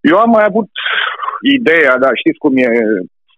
Eu 0.00 0.16
am 0.18 0.30
mai 0.30 0.44
avut 0.48 0.68
ideea, 1.58 1.98
dar 1.98 2.12
știți 2.14 2.38
cum 2.38 2.56
e 2.56 2.66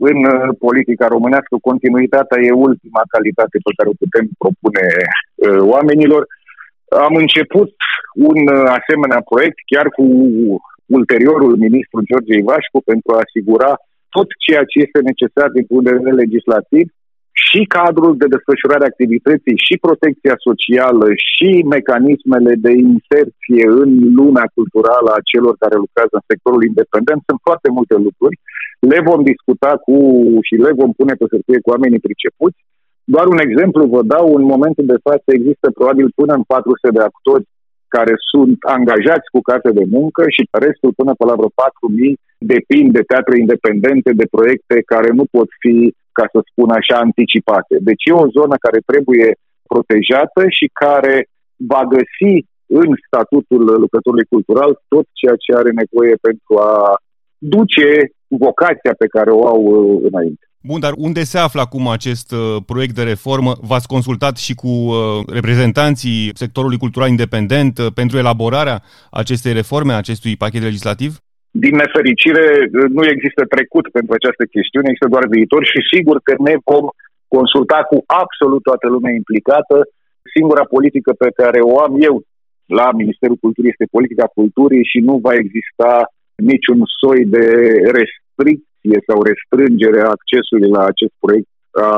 în 0.09 0.19
politica 0.65 1.07
românească, 1.15 1.55
continuitatea 1.69 2.39
e 2.41 2.67
ultima 2.69 3.03
calitate 3.15 3.57
pe 3.67 3.73
care 3.77 3.89
o 3.93 4.01
putem 4.03 4.27
propune 4.43 4.87
uh, 5.01 5.61
oamenilor. 5.75 6.23
Am 7.07 7.15
început 7.25 7.71
un 8.31 8.41
asemenea 8.79 9.21
proiect 9.31 9.59
chiar 9.73 9.87
cu 9.97 10.05
ulteriorul 10.99 11.55
ministru 11.67 11.99
George 12.09 12.35
Ivașcu 12.43 12.79
pentru 12.91 13.09
a 13.13 13.23
asigura 13.27 13.71
tot 14.17 14.29
ceea 14.45 14.65
ce 14.71 14.77
este 14.87 15.01
necesar 15.11 15.49
din 15.57 15.65
punct 15.69 15.85
de 15.85 15.97
vedere 15.97 16.23
legislativ 16.25 16.87
și 17.47 17.61
cadrul 17.79 18.13
de 18.21 18.27
desfășurare 18.35 18.85
a 18.85 18.93
activității, 18.93 19.65
și 19.67 19.75
protecția 19.87 20.37
socială, 20.49 21.07
și 21.31 21.51
mecanismele 21.75 22.53
de 22.67 22.73
inserție 22.89 23.65
în 23.83 23.91
lumea 24.19 24.47
culturală 24.57 25.09
a 25.13 25.27
celor 25.31 25.55
care 25.63 25.77
lucrează 25.85 26.15
în 26.19 26.29
sectorul 26.31 26.63
independent. 26.71 27.21
Sunt 27.29 27.41
foarte 27.49 27.69
multe 27.77 27.97
lucruri. 28.07 28.37
Le 28.81 28.99
vom 29.09 29.23
discuta 29.23 29.73
cu 29.87 29.97
și 30.49 30.55
le 30.65 30.73
vom 30.81 30.93
pune 30.99 31.15
pe 31.19 31.27
hârtie 31.31 31.61
cu 31.61 31.71
oamenii 31.71 32.05
pricepuți. 32.07 32.61
Doar 33.15 33.27
un 33.27 33.41
exemplu 33.47 33.83
vă 33.95 34.03
dau, 34.15 34.27
în 34.39 34.45
momentul 34.55 34.87
de 34.93 35.03
față 35.07 35.29
există 35.33 35.67
probabil 35.79 36.07
până 36.21 36.33
în 36.39 36.43
400 36.43 36.91
de 36.97 37.03
actori 37.11 37.45
care 37.97 38.15
sunt 38.31 38.59
angajați 38.77 39.29
cu 39.35 39.41
carte 39.49 39.71
de 39.79 39.85
muncă 39.97 40.23
și 40.35 40.43
restul 40.67 40.93
până 41.01 41.13
pe 41.19 41.25
la 41.31 41.35
vreo 41.39 41.51
4.000 41.51 42.15
depind 42.53 42.89
de 42.99 43.07
teatre 43.11 43.35
independente, 43.45 44.11
de 44.21 44.27
proiecte 44.37 44.77
care 44.93 45.11
nu 45.19 45.25
pot 45.35 45.49
fi 45.63 45.75
ca 46.19 46.25
să 46.33 46.39
spun 46.51 46.69
așa, 46.79 46.97
anticipate. 46.99 47.75
Deci 47.89 48.05
e 48.09 48.23
o 48.25 48.31
zonă 48.37 48.55
care 48.67 48.79
trebuie 48.91 49.29
protejată 49.71 50.43
și 50.59 50.67
care 50.85 51.17
va 51.73 51.83
găsi 51.97 52.33
în 52.81 52.91
statutul 53.07 53.63
lucrătorului 53.85 54.33
cultural 54.35 54.71
tot 54.93 55.07
ceea 55.21 55.37
ce 55.45 55.51
are 55.61 55.71
nevoie 55.83 56.15
pentru 56.29 56.53
a 56.71 56.75
duce 57.55 57.89
vocația 58.39 58.95
pe 58.99 59.07
care 59.07 59.31
o 59.31 59.47
au 59.47 59.63
uh, 59.63 60.03
înainte. 60.13 60.45
Bun, 60.63 60.81
dar 60.81 60.93
unde 60.97 61.23
se 61.33 61.39
află 61.39 61.61
acum 61.61 61.89
acest 61.89 62.33
uh, 62.33 62.57
proiect 62.67 62.95
de 62.95 63.03
reformă? 63.13 63.53
V-ați 63.69 63.93
consultat 63.95 64.37
și 64.47 64.55
cu 64.63 64.73
uh, 64.89 64.97
reprezentanții 65.39 66.21
sectorului 66.43 66.83
cultural 66.85 67.09
independent 67.09 67.79
uh, 67.79 67.87
pentru 68.01 68.17
elaborarea 68.19 68.83
acestei 69.11 69.53
reforme, 69.61 69.93
acestui 69.93 70.37
pachet 70.43 70.63
legislativ? 70.63 71.11
Din 71.65 71.75
nefericire, 71.83 72.45
nu 72.97 73.03
există 73.15 73.43
trecut 73.55 73.85
pentru 73.97 74.13
această 74.15 74.45
chestiune, 74.55 74.87
există 74.89 75.09
doar 75.15 75.25
viitor 75.37 75.63
și 75.73 75.81
sigur 75.93 76.17
că 76.27 76.35
ne 76.49 76.55
vom 76.71 76.87
consulta 77.37 77.79
cu 77.91 77.97
absolut 78.23 78.63
toată 78.69 78.87
lumea 78.95 79.13
implicată. 79.21 79.77
Singura 80.35 80.65
politică 80.75 81.11
pe 81.23 81.31
care 81.41 81.61
o 81.73 81.75
am 81.87 81.93
eu 82.09 82.15
la 82.81 82.87
Ministerul 83.01 83.39
Culturii 83.45 83.73
este 83.75 83.93
politica 83.97 84.27
culturii 84.39 84.85
și 84.91 84.99
nu 85.09 85.15
va 85.27 85.33
exista 85.43 85.93
niciun 86.53 86.79
soi 87.01 87.21
de 87.37 87.45
restricție 87.99 88.99
sau 89.09 89.19
restrângere 89.31 90.01
a 90.03 90.15
accesului 90.19 90.71
la 90.77 90.83
acest 90.93 91.15
proiect 91.23 91.51
a 91.89 91.91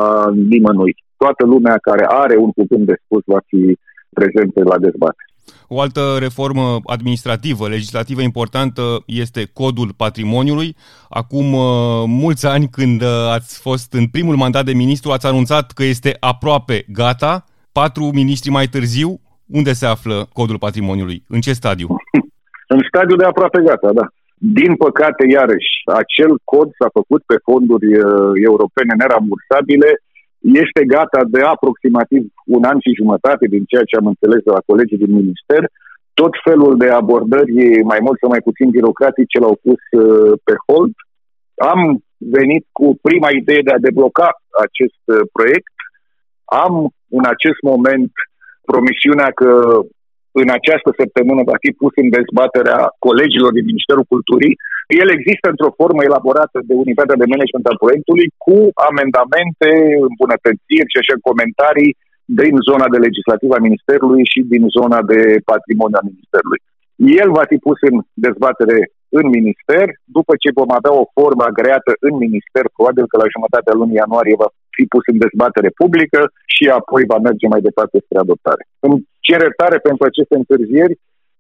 nimănui. 0.53 0.95
Toată 1.17 1.43
lumea 1.53 1.77
care 1.89 2.05
are 2.09 2.37
un 2.37 2.51
cuvânt 2.59 2.85
de 2.87 2.97
spus 3.05 3.23
va 3.27 3.41
fi 3.47 3.79
prezentă 4.19 4.61
la 4.73 4.79
dezbatere. 4.79 5.31
O 5.69 5.81
altă 5.81 6.01
reformă 6.19 6.79
administrativă, 6.85 7.69
legislativă 7.69 8.23
importantă 8.23 8.83
este 9.07 9.51
codul 9.53 9.91
patrimoniului. 9.97 10.77
Acum 11.09 11.53
uh, 11.53 11.63
mulți 12.07 12.47
ani, 12.47 12.69
când 12.69 13.03
uh, 13.03 13.09
ați 13.33 13.61
fost 13.61 13.93
în 13.93 14.07
primul 14.07 14.37
mandat 14.37 14.65
de 14.65 14.73
ministru, 14.73 15.11
ați 15.11 15.27
anunțat 15.27 15.71
că 15.71 15.85
este 15.85 16.17
aproape 16.21 16.85
gata. 16.89 17.45
Patru 17.73 18.05
miniștri 18.05 18.51
mai 18.51 18.67
târziu, 18.67 19.21
unde 19.47 19.73
se 19.73 19.87
află 19.87 20.29
codul 20.33 20.59
patrimoniului? 20.59 21.25
În 21.29 21.41
ce 21.41 21.53
stadiu? 21.53 21.89
În 22.75 22.81
stadiul 22.89 23.19
de 23.19 23.25
aproape 23.25 23.63
gata, 23.67 23.93
da. 23.93 24.07
Din 24.45 24.73
păcate, 24.85 25.25
iarăși, 25.39 25.73
acel 26.03 26.33
cod 26.53 26.69
s-a 26.79 26.89
făcut 26.99 27.23
pe 27.31 27.37
fonduri 27.47 27.89
uh, 27.97 28.33
europene 28.49 28.93
nerambursabile 28.97 29.91
este 30.63 30.83
gata 30.97 31.21
de 31.35 31.41
aproximativ 31.55 32.23
un 32.57 32.63
an 32.71 32.79
și 32.85 32.99
jumătate, 33.01 33.45
din 33.55 33.65
ceea 33.71 33.89
ce 33.89 33.97
am 33.97 34.07
înțeles 34.13 34.41
de 34.47 34.51
la 34.57 34.67
colegii 34.71 35.03
din 35.05 35.13
minister. 35.21 35.63
Tot 36.21 36.33
felul 36.47 36.73
de 36.83 36.89
abordări, 36.89 37.53
mai 37.93 38.01
mult 38.07 38.19
sau 38.19 38.29
mai 38.29 38.47
puțin 38.49 38.69
birocratice, 38.71 39.39
l-au 39.39 39.57
pus 39.67 39.83
uh, 39.91 40.33
pe 40.47 40.55
hold. 40.67 40.95
Am 41.73 41.81
venit 42.37 42.65
cu 42.79 42.87
prima 43.03 43.31
idee 43.31 43.63
de 43.65 43.73
a 43.75 43.85
debloca 43.89 44.29
acest 44.67 45.03
uh, 45.05 45.21
proiect. 45.33 45.75
Am 46.65 46.75
în 47.19 47.25
acest 47.35 47.61
moment 47.71 48.13
promisiunea 48.71 49.31
că 49.41 49.51
în 50.41 50.49
această 50.59 50.91
săptămână 51.01 51.43
va 51.51 51.57
fi 51.65 51.71
pus 51.81 51.93
în 52.03 52.09
dezbaterea 52.19 52.79
colegilor 53.07 53.51
din 53.59 53.67
Ministerul 53.71 54.07
Culturii. 54.13 54.55
El 55.03 55.09
există 55.17 55.47
într-o 55.51 55.77
formă 55.81 56.01
elaborată 56.05 56.59
de 56.69 56.75
unitatea 56.85 57.21
de 57.21 57.31
management 57.33 57.67
al 57.69 57.79
proiectului 57.85 58.29
cu 58.45 58.57
amendamente, 58.89 59.69
îmbunătățiri 60.09 60.93
și 60.93 61.01
așa 61.01 61.15
comentarii 61.29 61.93
din 62.41 62.55
zona 62.69 62.87
de 62.95 62.99
legislativă 63.07 63.55
a 63.57 63.67
Ministerului 63.69 64.25
și 64.33 64.41
din 64.53 64.65
zona 64.77 64.99
de 65.13 65.21
patrimoniu 65.53 65.99
a 65.99 66.09
Ministerului. 66.11 66.61
El 67.21 67.29
va 67.39 67.45
fi 67.51 67.57
pus 67.67 67.79
în 67.91 67.97
dezbatere 68.27 68.77
în 69.19 69.27
minister, 69.37 69.87
după 70.17 70.33
ce 70.43 70.59
vom 70.59 70.71
avea 70.79 70.93
o 71.01 71.11
formă 71.17 71.43
agreată 71.47 71.93
în 72.07 72.15
minister, 72.25 72.65
probabil 72.77 73.05
că 73.11 73.17
la 73.23 73.33
jumătatea 73.35 73.79
lunii 73.81 74.01
ianuarie 74.03 74.41
va 74.43 74.51
fi 74.77 74.83
pus 74.93 75.05
în 75.13 75.19
dezbatere 75.25 75.71
publică 75.81 76.21
și 76.55 76.65
apoi 76.79 77.03
va 77.13 77.19
merge 77.29 77.47
mai 77.55 77.63
departe 77.69 77.97
spre 78.05 78.19
adoptare. 78.19 78.63
Îmi 78.87 78.99
cer 79.27 79.41
iertare 79.41 79.79
pentru 79.89 80.05
aceste 80.07 80.35
întârzieri, 80.43 80.95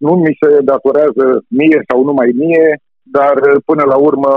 nu 0.05 0.13
mi 0.25 0.39
se 0.41 0.51
datorează 0.73 1.25
mie 1.61 1.79
sau 1.89 1.99
numai 2.09 2.31
mie, 2.43 2.67
dar 3.17 3.35
până 3.71 3.85
la 3.93 3.99
urmă 4.09 4.33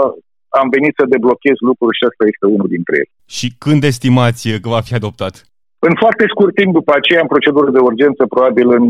am 0.60 0.68
venit 0.76 0.94
să 0.98 1.12
deblochez 1.14 1.58
lucruri 1.70 1.98
și 1.98 2.08
asta 2.10 2.24
este 2.32 2.46
unul 2.56 2.70
dintre 2.76 2.96
ele. 3.02 3.12
Și 3.38 3.48
când 3.64 3.82
estimați 3.84 4.42
că 4.62 4.68
va 4.76 4.82
fi 4.88 4.94
adoptat? 5.00 5.34
În 5.88 5.94
foarte 6.04 6.26
scurt 6.34 6.54
timp 6.56 6.72
după 6.80 6.92
aceea, 6.96 7.22
în 7.24 7.34
procedură 7.34 7.70
de 7.72 7.86
urgență, 7.90 8.22
probabil 8.34 8.68
în 8.78 8.86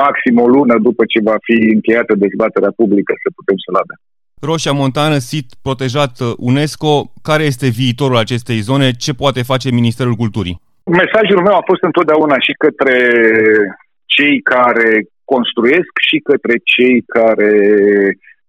maxim 0.00 0.36
o 0.44 0.48
lună 0.56 0.74
după 0.88 1.02
ce 1.12 1.18
va 1.30 1.36
fi 1.46 1.56
încheiată 1.76 2.12
dezbaterea 2.24 2.72
publică 2.80 3.12
să 3.22 3.28
putem 3.38 3.58
să-l 3.64 3.80
avem. 3.82 3.98
Roșia 4.48 4.72
Montană, 4.72 5.18
sit 5.18 5.48
protejat 5.62 6.14
uh, 6.20 6.32
UNESCO. 6.50 6.92
Care 7.22 7.42
este 7.42 7.68
viitorul 7.80 8.16
acestei 8.16 8.60
zone? 8.68 8.88
Ce 9.04 9.12
poate 9.22 9.42
face 9.42 9.78
Ministerul 9.80 10.14
Culturii? 10.22 10.60
Mesajul 11.02 11.40
meu 11.46 11.54
a 11.56 11.68
fost 11.70 11.82
întotdeauna 11.82 12.36
și 12.46 12.52
către 12.64 12.96
cei 14.14 14.36
care 14.54 14.90
construiesc 15.24 15.92
și 16.08 16.18
către 16.30 16.54
cei 16.74 16.96
care 17.18 17.52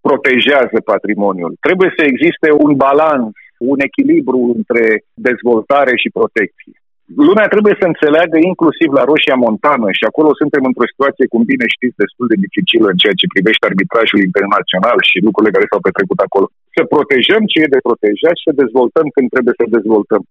protejează 0.07 0.77
patrimoniul. 0.93 1.53
Trebuie 1.65 1.91
să 1.97 2.03
existe 2.05 2.49
un 2.63 2.71
balans, 2.85 3.33
un 3.73 3.79
echilibru 3.89 4.39
între 4.57 4.83
dezvoltare 5.27 5.93
și 6.01 6.15
protecție 6.19 6.75
lumea 7.29 7.47
trebuie 7.53 7.75
să 7.79 7.85
înțeleagă 7.87 8.37
inclusiv 8.49 8.89
la 8.97 9.03
Roșia 9.09 9.37
Montană 9.45 9.87
și 9.97 10.03
acolo 10.09 10.29
suntem 10.41 10.63
într-o 10.69 10.89
situație, 10.91 11.31
cum 11.33 11.41
bine 11.53 11.67
știți, 11.75 12.01
destul 12.03 12.25
de 12.31 12.37
dificilă 12.45 12.87
în 12.91 12.99
ceea 13.01 13.19
ce 13.19 13.31
privește 13.33 13.63
arbitrajul 13.65 14.21
internațional 14.27 14.97
și 15.09 15.25
lucrurile 15.27 15.55
care 15.55 15.69
s-au 15.69 15.81
petrecut 15.87 16.19
acolo. 16.27 16.47
Să 16.75 16.81
protejăm 16.93 17.43
ce 17.51 17.57
e 17.61 17.75
de 17.75 17.85
protejat 17.87 18.35
și 18.37 18.47
să 18.47 18.59
dezvoltăm 18.63 19.05
când 19.15 19.27
trebuie 19.33 19.55
să 19.59 19.73
dezvoltăm. 19.77 20.21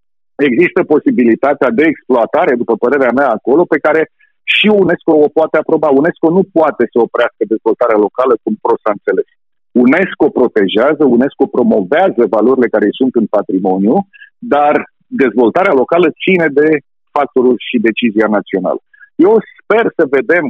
Există 0.48 0.80
posibilitatea 0.94 1.70
de 1.78 1.85
exploatare, 1.92 2.52
după 2.62 2.74
părerea 2.85 3.12
mea, 3.18 3.28
acolo, 3.38 3.62
pe 3.72 3.82
care 3.87 4.02
și 4.54 4.68
UNESCO 4.82 5.12
o 5.26 5.28
poate 5.38 5.56
aproba. 5.58 5.88
UNESCO 6.00 6.26
nu 6.37 6.42
poate 6.58 6.85
să 6.92 6.98
oprească 7.06 7.42
dezvoltarea 7.52 8.02
locală, 8.06 8.32
cum 8.42 8.54
prost 8.64 8.82
s-a 8.85 8.96
înțeles. 8.98 9.28
UNESCO 9.85 10.26
protejează, 10.40 11.02
UNESCO 11.16 11.44
promovează 11.56 12.22
valorile 12.37 12.68
care 12.74 12.88
sunt 12.98 13.12
în 13.20 13.26
patrimoniu, 13.37 13.96
dar 14.38 14.74
dezvoltarea 15.22 15.79
locală 15.83 16.09
ține 16.22 16.46
de 16.61 16.68
factorul 17.16 17.57
și 17.68 17.85
decizia 17.88 18.29
națională. 18.37 18.81
Eu 19.27 19.33
sper 19.59 19.85
să 19.98 20.14
vedem 20.16 20.44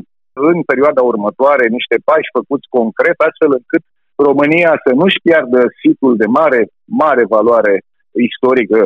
în 0.50 0.56
perioada 0.70 1.02
următoare 1.12 1.64
niște 1.78 1.96
pași 2.08 2.34
făcuți 2.38 2.66
concret, 2.78 3.16
astfel 3.28 3.50
încât 3.58 3.82
România 4.28 4.72
să 4.84 4.90
nu-și 5.00 5.22
piardă 5.26 5.60
situl 5.80 6.12
de 6.22 6.28
mare, 6.38 6.60
mare 7.02 7.24
valoare 7.36 7.74
istorică 8.28 8.80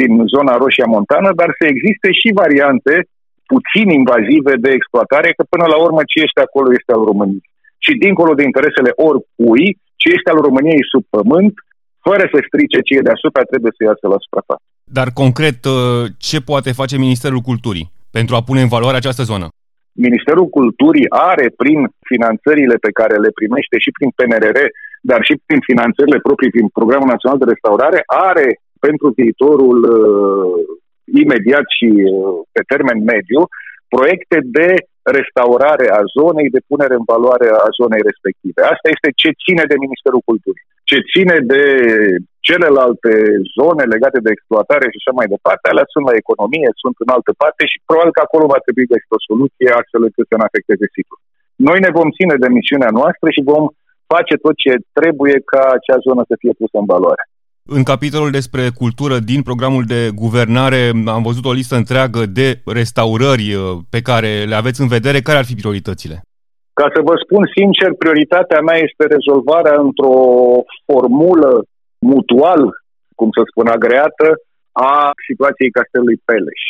din 0.00 0.12
zona 0.34 0.52
Roșia 0.62 0.88
Montană, 0.94 1.30
dar 1.40 1.50
să 1.58 1.64
existe 1.66 2.08
și 2.20 2.38
variante 2.42 2.94
puțin 3.52 3.86
invazive 4.00 4.54
de 4.64 4.70
exploatare, 4.74 5.28
că 5.36 5.42
până 5.54 5.66
la 5.72 5.78
urmă 5.86 6.00
ce 6.10 6.18
este 6.26 6.40
acolo 6.44 6.68
este 6.78 6.92
al 6.96 7.02
României. 7.10 7.50
Și 7.84 7.92
dincolo 8.04 8.32
de 8.38 8.44
interesele 8.50 8.92
oricui, 9.08 9.66
ce 10.00 10.08
este 10.16 10.28
al 10.30 10.40
României 10.46 10.90
sub 10.92 11.04
pământ, 11.16 11.54
fără 12.06 12.24
să 12.32 12.38
strice 12.40 12.78
ce 12.86 12.92
e 12.94 13.08
deasupra, 13.08 13.42
trebuie 13.50 13.72
să 13.76 13.82
iasă 13.84 14.04
la 14.14 14.22
suprafață. 14.24 14.66
Dar 14.96 15.08
concret, 15.22 15.64
uh, 15.64 16.04
ce 16.28 16.38
poate 16.50 16.70
face 16.80 17.04
Ministerul 17.06 17.40
Culturii 17.50 17.90
pentru 18.10 18.34
a 18.34 18.42
pune 18.48 18.60
în 18.62 18.72
valoare 18.76 18.96
această 18.96 19.22
zonă? 19.22 19.46
Ministerul 20.06 20.46
Culturii 20.58 21.08
are, 21.32 21.46
prin 21.62 21.78
finanțările 22.12 22.76
pe 22.86 22.90
care 22.98 23.16
le 23.24 23.30
primește 23.38 23.76
și 23.84 23.90
prin 23.96 24.10
PNRR, 24.16 24.58
dar 25.10 25.20
și 25.28 25.34
prin 25.46 25.60
finanțările 25.70 26.18
proprii 26.26 26.54
prin 26.56 26.68
Programul 26.78 27.12
Național 27.14 27.38
de 27.40 27.50
Restaurare, 27.52 28.00
are 28.30 28.46
pentru 28.86 29.06
viitorul 29.20 29.78
uh, 29.84 30.58
imediat 31.22 31.66
și 31.76 31.88
uh, 32.04 32.36
pe 32.54 32.62
termen 32.72 32.98
mediu 33.12 33.40
proiecte 33.94 34.38
de 34.58 34.68
restaurare 35.18 35.86
a 35.98 36.02
zonei, 36.18 36.54
de 36.56 36.66
punere 36.70 36.94
în 37.00 37.06
valoare 37.12 37.48
a 37.64 37.68
zonei 37.80 38.02
respective. 38.10 38.60
Asta 38.72 38.86
este 38.94 39.08
ce 39.22 39.30
ține 39.44 39.64
de 39.70 39.82
Ministerul 39.84 40.22
Culturii. 40.30 40.66
Ce 40.90 40.98
ține 41.12 41.36
de 41.52 41.64
celelalte 42.48 43.12
zone 43.58 43.84
legate 43.94 44.18
de 44.24 44.32
exploatare 44.32 44.86
și 44.88 44.98
așa 45.00 45.12
mai 45.18 45.28
departe, 45.34 45.64
alea 45.66 45.86
sunt 45.94 46.04
la 46.10 46.18
economie, 46.22 46.70
sunt 46.82 46.96
în 47.04 47.10
altă 47.16 47.32
parte 47.42 47.62
și 47.70 47.82
probabil 47.88 48.12
că 48.16 48.22
acolo 48.24 48.44
va 48.54 48.60
trebui 48.64 48.90
găsit 48.92 49.10
o 49.16 49.24
soluție 49.30 49.68
astfel 49.80 50.02
încât 50.06 50.26
să 50.28 50.34
nu 50.36 50.46
afecteze 50.48 50.86
situl. 50.96 51.18
Noi 51.68 51.78
ne 51.84 51.90
vom 51.98 52.08
ține 52.18 52.34
de 52.42 52.48
misiunea 52.58 52.92
noastră 52.98 53.28
și 53.36 53.48
vom 53.52 53.64
face 54.12 54.34
tot 54.44 54.56
ce 54.64 54.72
trebuie 54.98 55.36
ca 55.52 55.62
acea 55.76 55.98
zonă 56.06 56.22
să 56.30 56.34
fie 56.42 56.58
pusă 56.60 56.76
în 56.82 56.88
valoare. 56.94 57.24
În 57.76 57.82
capitolul 57.92 58.30
despre 58.40 58.64
cultură 58.80 59.16
din 59.30 59.40
programul 59.48 59.84
de 59.94 60.00
guvernare 60.22 60.82
am 61.16 61.22
văzut 61.28 61.44
o 61.46 61.58
listă 61.60 61.76
întreagă 61.76 62.20
de 62.38 62.48
restaurări 62.78 63.46
uh, 63.54 63.62
pe 63.94 64.00
care 64.08 64.30
le 64.50 64.54
aveți 64.54 64.80
în 64.84 64.88
vedere. 64.96 65.18
Care 65.20 65.38
ar 65.38 65.44
fi 65.50 65.54
prioritățile? 65.62 66.16
Ca 66.78 66.86
să 66.94 67.00
vă 67.08 67.14
spun 67.24 67.42
sincer, 67.58 67.90
prioritatea 68.02 68.60
mea 68.68 68.78
este 68.86 69.04
rezolvarea 69.14 69.76
într-o 69.86 70.16
formulă 70.88 71.50
mutual, 72.10 72.62
cum 73.18 73.28
să 73.36 73.42
spun, 73.50 73.66
agreată, 73.76 74.26
a 74.90 74.94
situației 75.28 75.74
Castelului 75.76 76.22
Peleș 76.28 76.62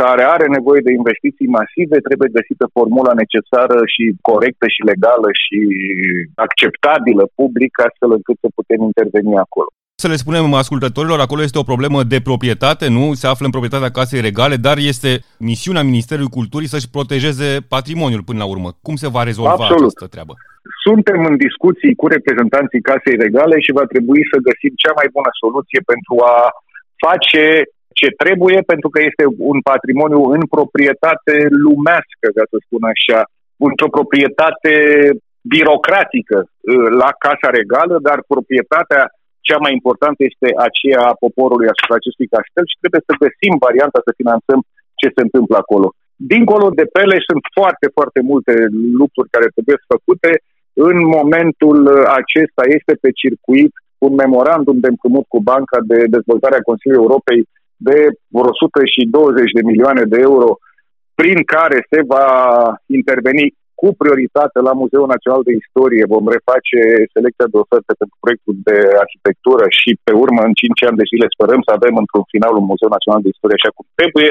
care 0.00 0.22
are 0.34 0.46
nevoie 0.56 0.82
de 0.86 0.92
investiții 1.00 1.54
masive, 1.58 2.06
trebuie 2.08 2.36
găsită 2.38 2.64
formula 2.76 3.12
necesară 3.22 3.78
și 3.94 4.04
corectă 4.30 4.66
și 4.74 4.88
legală 4.90 5.28
și 5.42 5.58
acceptabilă 6.46 7.24
public, 7.40 7.72
astfel 7.86 8.10
încât 8.16 8.36
să 8.40 8.48
putem 8.58 8.80
interveni 8.90 9.34
acolo. 9.46 9.70
Să 10.02 10.08
le 10.12 10.22
spunem 10.24 10.60
ascultătorilor, 10.64 11.20
acolo 11.20 11.42
este 11.42 11.62
o 11.62 11.70
problemă 11.72 11.98
de 12.12 12.26
proprietate, 12.28 12.86
nu? 12.98 13.04
Se 13.20 13.26
află 13.26 13.44
în 13.46 13.54
proprietatea 13.56 13.94
Casei 13.96 14.26
Regale, 14.28 14.56
dar 14.68 14.76
este 14.92 15.12
misiunea 15.50 15.88
Ministerului 15.90 16.36
Culturii 16.38 16.72
să-și 16.74 16.92
protejeze 16.96 17.48
patrimoniul 17.74 18.26
până 18.28 18.40
la 18.42 18.48
urmă. 18.54 18.68
Cum 18.86 18.96
se 19.02 19.12
va 19.14 19.22
rezolva 19.30 19.56
Absolut. 19.64 19.90
această 19.92 20.06
treabă? 20.14 20.32
Suntem 20.86 21.18
în 21.30 21.36
discuții 21.46 21.92
cu 22.00 22.06
reprezentanții 22.16 22.86
Casei 22.88 23.22
Regale 23.24 23.56
și 23.64 23.76
va 23.78 23.86
trebui 23.92 24.22
să 24.32 24.44
găsim 24.48 24.72
cea 24.82 24.94
mai 24.98 25.08
bună 25.16 25.30
soluție 25.42 25.80
pentru 25.92 26.14
a 26.34 26.38
face 27.06 27.44
ce 27.98 28.08
trebuie, 28.22 28.58
pentru 28.72 28.88
că 28.92 28.98
este 29.10 29.24
un 29.52 29.58
patrimoniu 29.72 30.20
în 30.36 30.42
proprietate 30.56 31.34
lumească, 31.64 32.26
ca 32.36 32.44
să 32.50 32.56
spun 32.58 32.82
așa, 32.94 33.20
într-o 33.68 33.94
proprietate 33.96 34.72
birocratică 35.52 36.38
uh, 36.44 36.88
la 37.02 37.10
Casa 37.24 37.48
Regală, 37.58 37.96
dar 38.08 38.18
proprietatea 38.34 39.02
cea 39.48 39.60
mai 39.64 39.72
importantă 39.78 40.20
este 40.30 40.48
aceea 40.68 41.02
a 41.08 41.18
poporului 41.24 41.72
asupra 41.72 41.96
acestui 41.98 42.32
castel 42.34 42.64
și 42.68 42.80
trebuie 42.80 43.02
să 43.08 43.20
găsim 43.24 43.52
varianta 43.66 44.00
să 44.06 44.18
finanțăm 44.20 44.60
ce 45.00 45.08
se 45.16 45.22
întâmplă 45.26 45.56
acolo. 45.60 45.88
Dincolo 46.32 46.66
de 46.80 46.86
pele 46.96 47.16
sunt 47.28 47.42
foarte, 47.58 47.86
foarte 47.96 48.20
multe 48.30 48.52
lucruri 49.00 49.32
care 49.34 49.48
trebuie 49.54 49.78
făcute. 49.92 50.30
În 50.90 50.98
momentul 51.16 51.78
acesta 52.20 52.62
este 52.76 52.92
pe 53.02 53.10
circuit 53.22 53.72
un 54.06 54.12
memorandum 54.22 54.78
de 54.84 54.90
împrumut 54.90 55.26
cu 55.32 55.40
Banca 55.52 55.78
de 55.90 55.98
Dezvoltare 56.16 56.56
a 56.58 56.68
Consiliului 56.70 57.06
Europei 57.06 57.40
de 57.88 57.98
vreo 58.34 58.52
120 58.52 59.56
de 59.58 59.62
milioane 59.70 60.04
de 60.12 60.18
euro 60.28 60.48
prin 61.20 61.38
care 61.54 61.78
se 61.90 62.00
va 62.12 62.28
interveni 62.98 63.46
cu 63.80 63.88
prioritate 64.02 64.58
la 64.68 64.72
Muzeul 64.80 65.12
Național 65.14 65.42
de 65.48 65.52
Istorie. 65.62 66.12
Vom 66.14 66.26
reface 66.36 66.80
selecția 67.14 67.48
de 67.52 67.58
oferte 67.64 67.92
pentru 68.00 68.16
proiectul 68.22 68.54
de 68.68 68.76
arhitectură 69.04 69.64
și 69.80 69.90
pe 70.06 70.12
urmă 70.24 70.40
în 70.48 70.54
5 70.60 70.88
ani 70.88 71.00
de 71.00 71.10
zile 71.10 71.26
sperăm 71.34 71.60
să 71.66 71.72
avem 71.74 71.94
într-un 72.02 72.24
final 72.32 72.52
un 72.56 72.68
Muzeu 72.70 72.90
Național 72.96 73.20
de 73.22 73.32
Istorie 73.34 73.58
așa 73.58 73.72
cum 73.76 73.86
trebuie. 74.00 74.30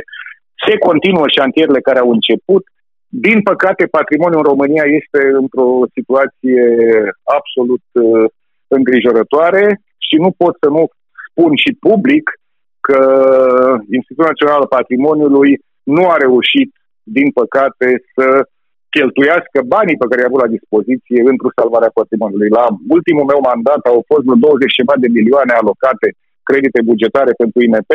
Se 0.66 0.74
continuă 0.88 1.28
șantierele 1.38 1.88
care 1.88 2.00
au 2.02 2.12
început. 2.18 2.64
Din 3.26 3.40
păcate, 3.50 3.96
patrimoniul 4.00 4.42
în 4.42 4.50
România 4.52 4.86
este 5.00 5.22
într-o 5.42 5.70
situație 5.98 6.64
absolut 7.38 7.86
uh, 7.94 8.26
îngrijorătoare 8.78 9.64
și 10.08 10.16
nu 10.24 10.32
pot 10.42 10.54
să 10.64 10.68
nu 10.76 10.84
spun 11.28 11.52
și 11.64 11.72
public 11.88 12.26
că 12.88 13.02
Institutul 13.98 14.30
Național 14.32 14.58
al 14.60 14.76
Patrimoniului 14.80 15.52
nu 15.96 16.04
a 16.14 16.16
reușit, 16.26 16.72
din 17.18 17.30
păcate, 17.40 17.88
să 18.16 18.26
cheltuiască 18.98 19.60
banii 19.76 20.00
pe 20.00 20.08
care 20.10 20.20
i-a 20.22 20.30
avut 20.30 20.44
la 20.44 20.54
dispoziție 20.58 21.20
pentru 21.30 21.48
salvarea 21.60 21.96
patrimoniului. 22.00 22.52
La 22.60 22.66
ultimul 22.96 23.26
meu 23.32 23.40
mandat 23.50 23.82
au 23.92 24.00
fost 24.10 24.24
vreo 24.26 24.40
20 24.46 24.80
ceva 24.80 24.96
de 25.04 25.10
milioane 25.18 25.54
alocate 25.56 26.08
credite 26.50 26.80
bugetare 26.90 27.32
pentru 27.42 27.60
INP. 27.66 27.92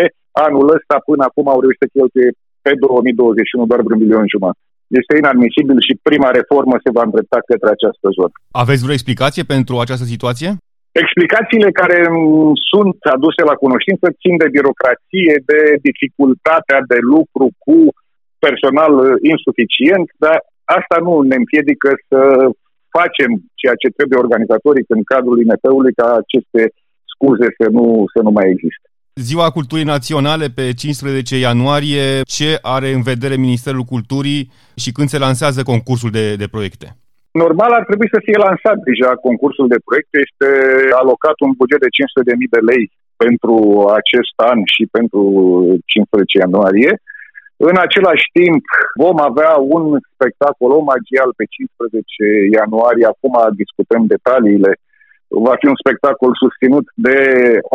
Anul 0.47 0.67
ăsta 0.77 0.97
până 1.09 1.23
acum 1.27 1.47
au 1.51 1.61
reușit 1.63 1.83
să 1.83 1.93
cheltuie 1.97 2.31
pe 2.65 2.73
2021 2.75 3.71
doar 3.71 3.81
vreo 3.87 4.03
milion 4.03 4.27
jumătate. 4.35 4.63
Este 5.01 5.13
inadmisibil 5.23 5.79
și 5.87 5.95
prima 6.09 6.29
reformă 6.39 6.75
se 6.79 6.95
va 6.97 7.03
îndrepta 7.05 7.39
către 7.51 7.69
această 7.73 8.07
zonă. 8.19 8.35
Aveți 8.63 8.83
vreo 8.83 8.99
explicație 8.99 9.45
pentru 9.55 9.75
această 9.85 10.07
situație? 10.15 10.51
Explicațiile 11.05 11.71
care 11.81 11.99
sunt 12.71 12.99
aduse 13.17 13.43
la 13.51 13.57
cunoștință 13.65 14.07
țin 14.21 14.35
de 14.43 14.53
birocrație, 14.57 15.35
de 15.51 15.61
dificultatea 15.89 16.79
de 16.93 16.99
lucru 17.15 17.45
cu 17.65 17.77
personal 18.45 18.93
insuficient, 19.33 20.07
dar 20.25 20.39
asta 20.79 20.97
nu 21.07 21.13
ne 21.31 21.37
împiedică 21.43 21.91
să 22.09 22.21
facem 22.99 23.31
ceea 23.61 23.77
ce 23.83 23.97
trebuie 23.97 24.25
organizatorii 24.25 24.85
în 24.97 25.03
cadrul 25.13 25.41
INP-ului 25.41 25.95
ca 26.01 26.07
aceste 26.23 26.63
scuze 27.13 27.49
să 27.59 27.67
nu, 27.77 27.85
să 28.15 28.21
nu 28.27 28.31
mai 28.31 28.47
existe. 28.55 28.87
Ziua 29.29 29.49
Culturii 29.51 29.93
Naționale 29.95 30.47
pe 30.59 30.65
15 30.73 31.39
ianuarie, 31.39 32.07
ce 32.37 32.51
are 32.77 32.89
în 32.99 33.03
vedere 33.13 33.37
Ministerul 33.47 33.85
Culturii 33.95 34.43
și 34.83 34.91
când 34.97 35.09
se 35.09 35.19
lansează 35.27 35.61
concursul 35.63 36.11
de, 36.19 36.25
de 36.43 36.49
proiecte? 36.55 36.87
Normal 37.45 37.71
ar 37.79 37.85
trebui 37.89 38.09
să 38.15 38.25
fie 38.27 38.45
lansat 38.47 38.79
deja 38.91 39.11
concursul 39.27 39.67
de 39.73 39.83
proiecte. 39.87 40.17
Este 40.27 40.49
alocat 41.03 41.37
un 41.47 41.53
buget 41.61 41.81
de 41.87 41.91
500.000 41.97 42.55
de 42.57 42.61
lei 42.71 42.85
pentru 43.25 43.57
acest 44.01 44.35
an 44.51 44.59
și 44.75 44.83
pentru 44.97 45.23
15 45.87 46.39
ianuarie. 46.45 46.93
În 47.69 47.77
același 47.87 48.27
timp, 48.39 48.65
vom 49.05 49.19
avea 49.29 49.53
un 49.77 49.85
spectacol 50.15 50.71
omagial 50.83 51.31
pe 51.39 51.45
15 51.45 52.59
ianuarie. 52.59 53.07
Acum 53.13 53.35
discutăm 53.63 54.03
detaliile. 54.15 54.73
Va 55.47 55.55
fi 55.61 55.67
un 55.73 55.79
spectacol 55.83 56.33
susținut 56.43 56.87
de 57.07 57.19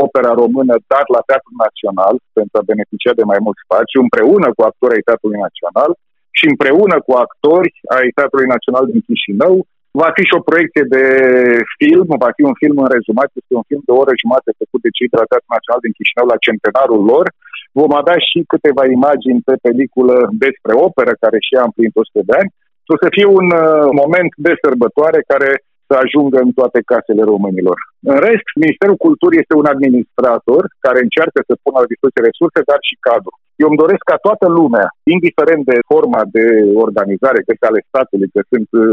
opera 0.05 0.31
română, 0.43 0.73
dar 0.91 1.05
la 1.15 1.21
Teatrul 1.29 1.57
Național, 1.65 2.15
pentru 2.37 2.55
a 2.57 2.67
beneficia 2.71 3.13
de 3.19 3.29
mai 3.31 3.39
mult 3.45 3.57
spațiu, 3.65 3.99
împreună 4.01 4.47
cu 4.55 4.61
actorii 4.69 5.07
Teatrului 5.07 5.43
Național 5.47 5.91
și 6.37 6.45
împreună 6.51 6.95
cu 7.05 7.13
actori 7.25 7.71
ai 7.97 8.07
Teatrului 8.17 8.53
Național 8.55 8.85
din 8.91 9.01
Chișinău. 9.05 9.53
Va 10.01 10.09
fi 10.15 10.23
și 10.29 10.37
o 10.39 10.47
proiecție 10.49 10.85
de 10.95 11.05
film, 11.79 12.09
va 12.25 12.31
fi 12.37 12.43
un 12.49 12.55
film 12.61 12.75
în 12.83 12.89
rezumat, 12.95 13.29
este 13.39 13.53
un 13.59 13.65
film 13.69 13.81
de 13.85 13.91
o 13.93 14.01
oră 14.03 14.13
jumate 14.23 14.49
făcut 14.61 14.81
de 14.85 14.95
cei 14.97 15.11
de 15.11 15.17
la 15.19 15.29
Teatrul 15.29 15.55
Național 15.55 15.81
din 15.83 15.95
Chișinău 15.97 16.27
la 16.29 16.43
centenarul 16.47 17.01
lor. 17.11 17.25
Vom 17.79 17.91
avea 18.01 18.17
și 18.29 18.37
câteva 18.53 18.83
imagini 18.97 19.45
pe 19.47 19.55
peliculă 19.65 20.15
despre 20.45 20.73
operă, 20.87 21.13
care 21.23 21.37
și 21.47 21.53
a 21.55 21.63
împlinit 21.67 21.95
100 21.95 22.29
de 22.29 22.35
ani. 22.41 22.49
O 22.93 22.95
să 23.03 23.07
fie 23.15 23.27
un 23.39 23.47
uh, 23.61 23.87
moment 24.01 24.31
de 24.47 24.53
sărbătoare 24.63 25.19
care 25.31 25.49
să 25.87 25.93
ajungă 26.03 26.37
în 26.45 26.51
toate 26.59 26.79
casele 26.91 27.23
românilor. 27.33 27.77
În 28.11 28.17
rest, 28.27 28.47
Ministerul 28.63 28.97
Culturii 29.05 29.41
este 29.41 29.55
un 29.61 29.67
administrator 29.73 30.63
care 30.85 30.99
încearcă 31.01 31.39
să 31.47 31.61
pună 31.63 31.75
la 31.79 31.91
dispoziție 31.91 32.27
resurse, 32.29 32.59
dar 32.69 32.79
și 32.89 32.95
cadru. 33.07 33.33
Eu 33.63 33.67
îmi 33.69 33.81
doresc 33.83 34.03
ca 34.11 34.17
toată 34.27 34.47
lumea, 34.59 34.87
indiferent 35.15 35.63
de 35.71 35.77
forma 35.91 36.21
de 36.35 36.45
organizare, 36.85 37.39
că 37.45 37.65
ale 37.69 37.81
statului, 37.89 38.29
că 38.33 38.41
sunt 38.51 38.69
uh, 38.71 38.85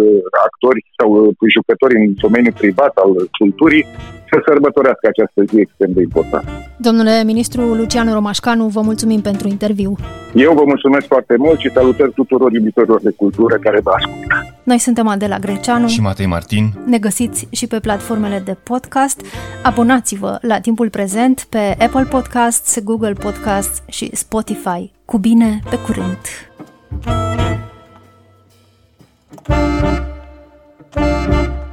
actori 0.46 0.80
sau 0.98 1.08
uh, 1.14 1.52
jucători 1.56 1.94
în 2.00 2.06
domeniul 2.24 2.60
privat 2.62 2.92
al 3.04 3.10
culturii, 3.38 3.84
să 4.30 4.36
sărbătorească 4.48 5.04
această 5.08 5.40
zi 5.50 5.56
extrem 5.60 5.90
de 5.96 6.02
importantă. 6.08 6.50
Domnule 6.76 7.22
ministru 7.24 7.62
Lucian 7.80 8.12
Romașcanu, 8.12 8.64
vă 8.76 8.80
mulțumim 8.80 9.20
pentru 9.20 9.46
interviu. 9.48 9.92
Eu 10.34 10.52
vă 10.52 10.62
mulțumesc 10.66 11.06
foarte 11.06 11.34
mult 11.38 11.58
și 11.58 11.70
salutări 11.70 12.12
tuturor 12.12 12.52
iubitorilor 12.52 13.00
de 13.00 13.12
cultură 13.16 13.56
care 13.56 13.80
vă 13.80 13.90
ascultă. 13.90 14.34
Noi 14.62 14.78
suntem 14.78 15.06
Adela 15.06 15.38
Greceanu 15.38 15.86
și 15.86 16.00
Matei 16.00 16.26
Martin. 16.26 16.64
Ne 16.86 16.98
găsiți 16.98 17.48
și 17.50 17.66
pe 17.66 17.80
platformele 17.80 18.42
de 18.44 18.56
podcast. 18.62 19.20
Abonați-vă 19.62 20.38
la 20.40 20.60
timpul 20.60 20.90
prezent 20.90 21.46
pe 21.50 21.76
Apple 21.78 22.06
Podcasts, 22.10 22.82
Google 22.82 23.12
Podcasts 23.12 23.82
și 23.86 24.16
Spotify. 24.54 24.92
Cu 25.04 25.18
bine, 25.18 25.60
pe 25.70 25.78
curând! 25.78 26.18
thank 30.92 31.48
you 31.48 31.63